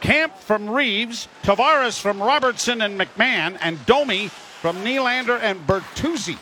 Kampf 0.00 0.42
from 0.42 0.68
Reaves, 0.68 1.28
Tavares 1.42 1.98
from 1.98 2.20
Robertson 2.20 2.82
and 2.82 2.98
McMann, 2.98 3.56
and 3.60 3.84
Domi 3.86 4.30
from 4.64 4.76
Nylander 4.76 5.38
and 5.42 5.66
Bertuzzi. 5.66 6.38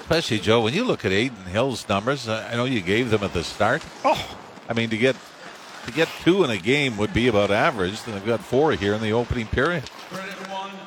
Especially, 0.00 0.40
Joe, 0.40 0.62
when 0.62 0.74
you 0.74 0.82
look 0.82 1.04
at 1.04 1.12
Adin 1.12 1.44
Hill's 1.46 1.88
numbers, 1.88 2.26
uh, 2.26 2.48
I 2.50 2.56
know 2.56 2.64
you 2.64 2.80
gave 2.80 3.10
them 3.10 3.22
at 3.22 3.32
the 3.32 3.44
start. 3.44 3.84
Oh, 4.04 4.36
I 4.68 4.72
mean, 4.72 4.90
to 4.90 4.96
get 4.96 5.14
to 5.86 5.92
get 5.92 6.08
two 6.24 6.42
in 6.42 6.50
a 6.50 6.56
game 6.56 6.96
would 6.96 7.14
be 7.14 7.28
about 7.28 7.52
average. 7.52 8.00
And 8.04 8.16
they've 8.16 8.26
got 8.26 8.40
four 8.40 8.72
here 8.72 8.94
in 8.94 9.00
the 9.00 9.12
opening 9.12 9.46
period. 9.46 9.84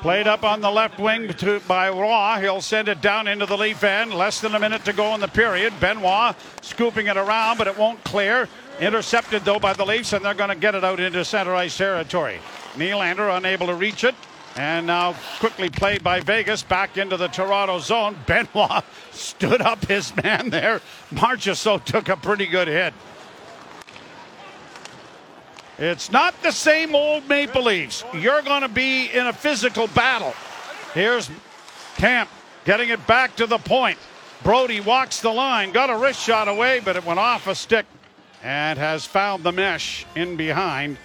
Played 0.02 0.26
up 0.26 0.44
on 0.44 0.60
the 0.60 0.70
left 0.70 0.98
wing 0.98 1.28
to, 1.28 1.60
by 1.60 1.88
Roy. 1.88 2.36
He'll 2.42 2.60
send 2.60 2.88
it 2.88 3.00
down 3.00 3.26
into 3.26 3.46
the 3.46 3.56
leaf 3.56 3.82
end. 3.82 4.12
Less 4.12 4.42
than 4.42 4.54
a 4.54 4.60
minute 4.60 4.84
to 4.84 4.92
go 4.92 5.14
in 5.14 5.20
the 5.20 5.28
period. 5.28 5.72
Benoit 5.80 6.36
scooping 6.60 7.06
it 7.06 7.16
around, 7.16 7.56
but 7.56 7.68
it 7.68 7.78
won't 7.78 8.04
clear. 8.04 8.50
Intercepted, 8.80 9.46
though, 9.46 9.58
by 9.58 9.72
the 9.72 9.86
Leafs, 9.86 10.12
and 10.12 10.22
they're 10.22 10.34
going 10.34 10.50
to 10.50 10.56
get 10.56 10.74
it 10.74 10.84
out 10.84 11.00
into 11.00 11.24
center 11.24 11.54
ice 11.54 11.78
territory. 11.78 12.38
Nylander 12.74 13.34
unable 13.34 13.68
to 13.68 13.74
reach 13.74 14.04
it. 14.04 14.14
And 14.56 14.86
now 14.86 15.14
quickly 15.40 15.68
played 15.68 16.04
by 16.04 16.20
Vegas 16.20 16.62
back 16.62 16.96
into 16.96 17.16
the 17.16 17.28
Toronto 17.28 17.80
zone. 17.80 18.16
Benoit 18.26 18.84
stood 19.10 19.60
up 19.60 19.84
his 19.86 20.14
man 20.22 20.50
there. 20.50 20.80
Marchessault 21.12 21.84
took 21.84 22.08
a 22.08 22.16
pretty 22.16 22.46
good 22.46 22.68
hit. 22.68 22.94
It's 25.76 26.12
not 26.12 26.40
the 26.42 26.52
same 26.52 26.94
old 26.94 27.28
Maple 27.28 27.62
Leafs. 27.62 28.04
You're 28.14 28.42
going 28.42 28.62
to 28.62 28.68
be 28.68 29.06
in 29.06 29.26
a 29.26 29.32
physical 29.32 29.88
battle. 29.88 30.32
Here's 30.94 31.28
Kampf 31.96 32.30
getting 32.64 32.90
it 32.90 33.04
back 33.08 33.34
to 33.36 33.46
the 33.46 33.58
point. 33.58 33.98
Brodie 34.44 34.80
walks 34.80 35.20
the 35.20 35.30
line, 35.30 35.72
got 35.72 35.90
a 35.90 35.96
wrist 35.96 36.20
shot 36.20 36.48
away, 36.48 36.80
but 36.80 36.96
it 36.96 37.04
went 37.04 37.18
off 37.18 37.48
a 37.48 37.54
stick 37.54 37.86
and 38.42 38.78
has 38.78 39.04
found 39.04 39.42
the 39.42 39.52
mesh 39.52 40.06
in 40.14 40.36
behind 40.36 40.98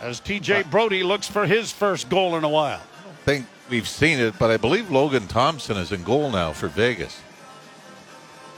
as 0.00 0.20
TJ 0.20 0.70
Brodie 0.70 1.02
looks 1.02 1.26
for 1.26 1.46
his 1.46 1.72
first 1.72 2.08
goal 2.08 2.36
in 2.36 2.44
a 2.44 2.48
while. 2.48 2.82
I 3.22 3.24
think 3.24 3.46
we've 3.70 3.86
seen 3.86 4.18
it, 4.18 4.36
but 4.36 4.50
I 4.50 4.56
believe 4.56 4.90
Logan 4.90 5.28
Thompson 5.28 5.76
is 5.76 5.92
in 5.92 6.02
goal 6.02 6.32
now 6.32 6.52
for 6.52 6.66
Vegas. 6.66 7.20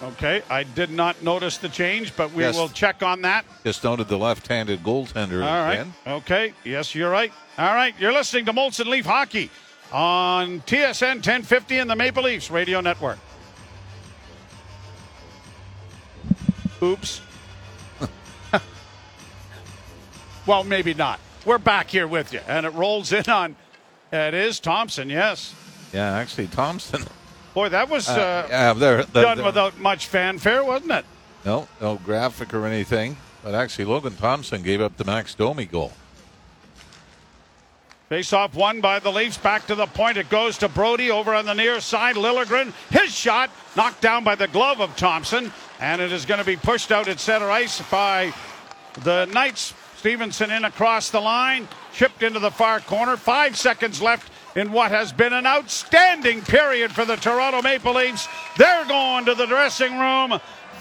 Okay, 0.02 0.42
I 0.48 0.62
did 0.62 0.90
not 0.90 1.22
notice 1.22 1.58
the 1.58 1.68
change, 1.68 2.16
but 2.16 2.32
we 2.32 2.44
Yes. 2.44 2.56
will 2.56 2.70
check 2.70 3.02
on 3.02 3.20
that. 3.22 3.44
Just 3.62 3.84
noted 3.84 4.08
the 4.08 4.16
left-handed 4.16 4.82
goaltender 4.82 5.44
All 5.44 5.64
right. 5.64 5.72
again. 5.74 5.94
Okay. 6.06 6.54
Yes, 6.64 6.94
you're 6.94 7.10
right. 7.10 7.30
All 7.58 7.74
right. 7.74 7.94
You're 7.98 8.12
listening 8.12 8.46
to 8.46 8.52
Molson 8.54 8.86
Leaf 8.86 9.04
Hockey 9.04 9.50
on 9.92 10.60
TSN 10.62 11.20
1050 11.20 11.78
and 11.78 11.90
the 11.90 11.96
Maple 11.96 12.22
Leafs 12.22 12.50
Radio 12.50 12.80
Network. 12.80 13.18
Oops. 16.82 17.20
well, 20.46 20.64
maybe 20.64 20.94
not. 20.94 21.20
We're 21.44 21.58
back 21.58 21.88
here 21.90 22.06
with 22.06 22.32
you, 22.32 22.40
and 22.48 22.64
it 22.64 22.72
rolls 22.72 23.12
in 23.12 23.28
on. 23.30 23.56
It 24.14 24.34
is 24.34 24.60
Thompson. 24.60 25.10
Yes. 25.10 25.54
Yeah, 25.92 26.12
actually, 26.16 26.46
Thompson. 26.46 27.02
Boy, 27.52 27.68
that 27.70 27.88
was 27.88 28.08
uh, 28.08 28.46
yeah, 28.48 28.72
there, 28.72 29.02
the- 29.04 29.22
done 29.22 29.38
the- 29.38 29.44
without 29.44 29.78
much 29.80 30.06
fanfare, 30.06 30.64
wasn't 30.64 30.92
it? 30.92 31.04
No, 31.44 31.68
no 31.80 31.96
graphic 31.96 32.54
or 32.54 32.64
anything. 32.66 33.16
But 33.42 33.54
actually, 33.54 33.84
Logan 33.86 34.14
Thompson 34.16 34.62
gave 34.62 34.80
up 34.80 34.96
the 34.96 35.04
Max 35.04 35.34
Domi 35.34 35.66
goal. 35.66 35.92
Face 38.08 38.32
off 38.32 38.54
won 38.54 38.80
by 38.80 38.98
the 39.00 39.10
Leafs. 39.10 39.36
Back 39.36 39.66
to 39.66 39.74
the 39.74 39.86
point. 39.86 40.16
It 40.16 40.30
goes 40.30 40.58
to 40.58 40.68
Brodie 40.68 41.10
over 41.10 41.34
on 41.34 41.44
the 41.44 41.54
near 41.54 41.80
side. 41.80 42.16
Liljegren, 42.16 42.72
his 42.90 43.14
shot 43.14 43.50
knocked 43.76 44.00
down 44.00 44.24
by 44.24 44.34
the 44.36 44.46
glove 44.48 44.80
of 44.80 44.94
Thompson. 44.96 45.52
And 45.80 46.00
it 46.00 46.12
is 46.12 46.24
going 46.24 46.38
to 46.38 46.46
be 46.46 46.56
pushed 46.56 46.92
out 46.92 47.08
at 47.08 47.18
center 47.18 47.50
ice 47.50 47.82
by 47.90 48.32
the 49.02 49.26
Knights. 49.26 49.74
Stephenson 49.96 50.50
in 50.50 50.64
across 50.66 51.08
the 51.08 51.20
line, 51.20 51.66
chipped 51.94 52.22
into 52.22 52.40
the 52.40 52.50
far 52.50 52.80
corner. 52.80 53.16
Five 53.16 53.56
seconds 53.56 54.02
left 54.02 54.30
in 54.56 54.72
what 54.72 54.90
has 54.90 55.12
been 55.12 55.32
an 55.32 55.46
outstanding 55.46 56.42
period 56.42 56.92
for 56.92 57.04
the 57.04 57.16
Toronto 57.16 57.62
Maple 57.62 57.94
Leafs. 57.94 58.28
They're 58.58 58.84
going 58.86 59.24
to 59.26 59.34
the 59.34 59.46
dressing 59.46 59.98
room. 59.98 60.40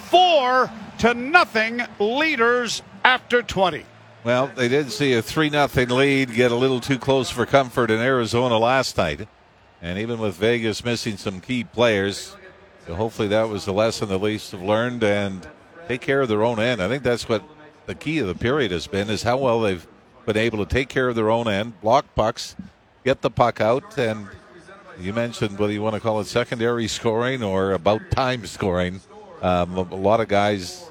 Four 0.10 0.72
to 1.00 1.14
nothing 1.14 1.82
leaders 2.00 2.82
after 3.04 3.42
20. 3.42 3.86
Well, 4.24 4.52
they 4.56 4.68
did 4.68 4.92
see 4.92 5.14
a 5.14 5.22
3 5.22 5.50
0 5.50 5.68
lead 5.88 6.34
get 6.34 6.52
a 6.52 6.56
little 6.56 6.80
too 6.80 6.98
close 6.98 7.30
for 7.30 7.46
comfort 7.46 7.92
in 7.92 8.00
Arizona 8.00 8.58
last 8.58 8.98
night. 8.98 9.28
And 9.82 10.00
even 10.00 10.20
with 10.20 10.36
Vegas 10.36 10.84
missing 10.86 11.18
some 11.18 11.42
key 11.42 11.64
players, 11.64 12.36
so 12.88 12.96
hopefully 12.96 13.28
that 13.30 13.50
was 13.50 13.66
the 13.66 13.74
lesson 13.74 14.08
the 14.08 14.18
Leafs 14.18 14.52
have 14.52 14.62
learned 14.62 15.04
and 15.04 15.46
take 15.88 16.02
care 16.02 16.22
of 16.22 16.30
their 16.30 16.44
own 16.44 16.60
end. 16.60 16.82
I 16.82 16.88
think 16.88 17.04
that's 17.04 17.28
what 17.28 17.44
the 17.86 17.96
key 17.96 18.20
of 18.20 18.28
the 18.28 18.36
period 18.36 18.72
has 18.72 18.88
been 18.88 19.10
is 19.10 19.24
how 19.24 19.38
well 19.38 19.60
they've 19.60 19.86
been 20.26 20.38
able 20.38 20.66
to 20.66 20.66
take 20.66 20.90
care 20.90 21.10
of 21.10 21.16
their 21.16 21.30
own 21.30 21.48
end, 21.48 21.80
block 21.82 22.06
pucks, 22.16 22.56
get 23.04 23.22
the 23.22 23.30
puck 23.30 23.62
out, 23.62 23.98
and 23.98 24.28
you 25.00 25.14
mentioned 25.14 25.58
whether 25.58 25.74
you 25.74 25.82
want 25.82 25.96
to 25.96 26.00
call 26.00 26.20
it 26.20 26.26
secondary 26.26 26.88
scoring 26.88 27.44
or 27.44 27.74
about 27.74 28.12
time 28.12 28.46
scoring. 28.46 29.02
Um, 29.42 29.78
a 29.78 29.96
lot 29.96 30.22
of 30.22 30.28
guys 30.28 30.86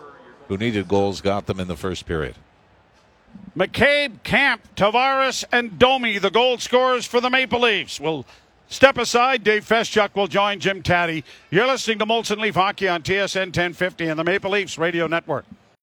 who 0.48 0.56
needed 0.56 0.88
goals 0.88 1.20
got 1.20 1.46
them 1.46 1.60
in 1.60 1.68
the 1.68 1.76
first 1.76 2.04
period. 2.04 2.34
McCabe, 3.56 4.22
Kampf, 4.22 4.74
Tavares, 4.76 5.44
and 5.52 5.78
Domi, 5.78 6.18
the 6.18 6.30
goal 6.30 6.58
scorers 6.58 7.06
for 7.06 7.20
the 7.20 7.30
Maple 7.30 7.60
Leafs. 7.60 7.98
We'll 7.98 8.26
step 8.68 8.98
aside. 8.98 9.44
Dave 9.44 9.66
Feschuk 9.66 10.14
will 10.14 10.26
join 10.26 10.60
Jim 10.60 10.82
Tatti. 10.82 11.24
You're 11.50 11.66
listening 11.66 11.98
to 12.00 12.06
Molson 12.06 12.38
Leaf 12.38 12.54
Hockey 12.54 12.88
on 12.88 13.02
TSN 13.02 13.46
1050 13.46 14.08
and 14.08 14.18
the 14.18 14.24
Maple 14.24 14.50
Leafs 14.50 14.76
Radio 14.76 15.06
Network. 15.06 15.44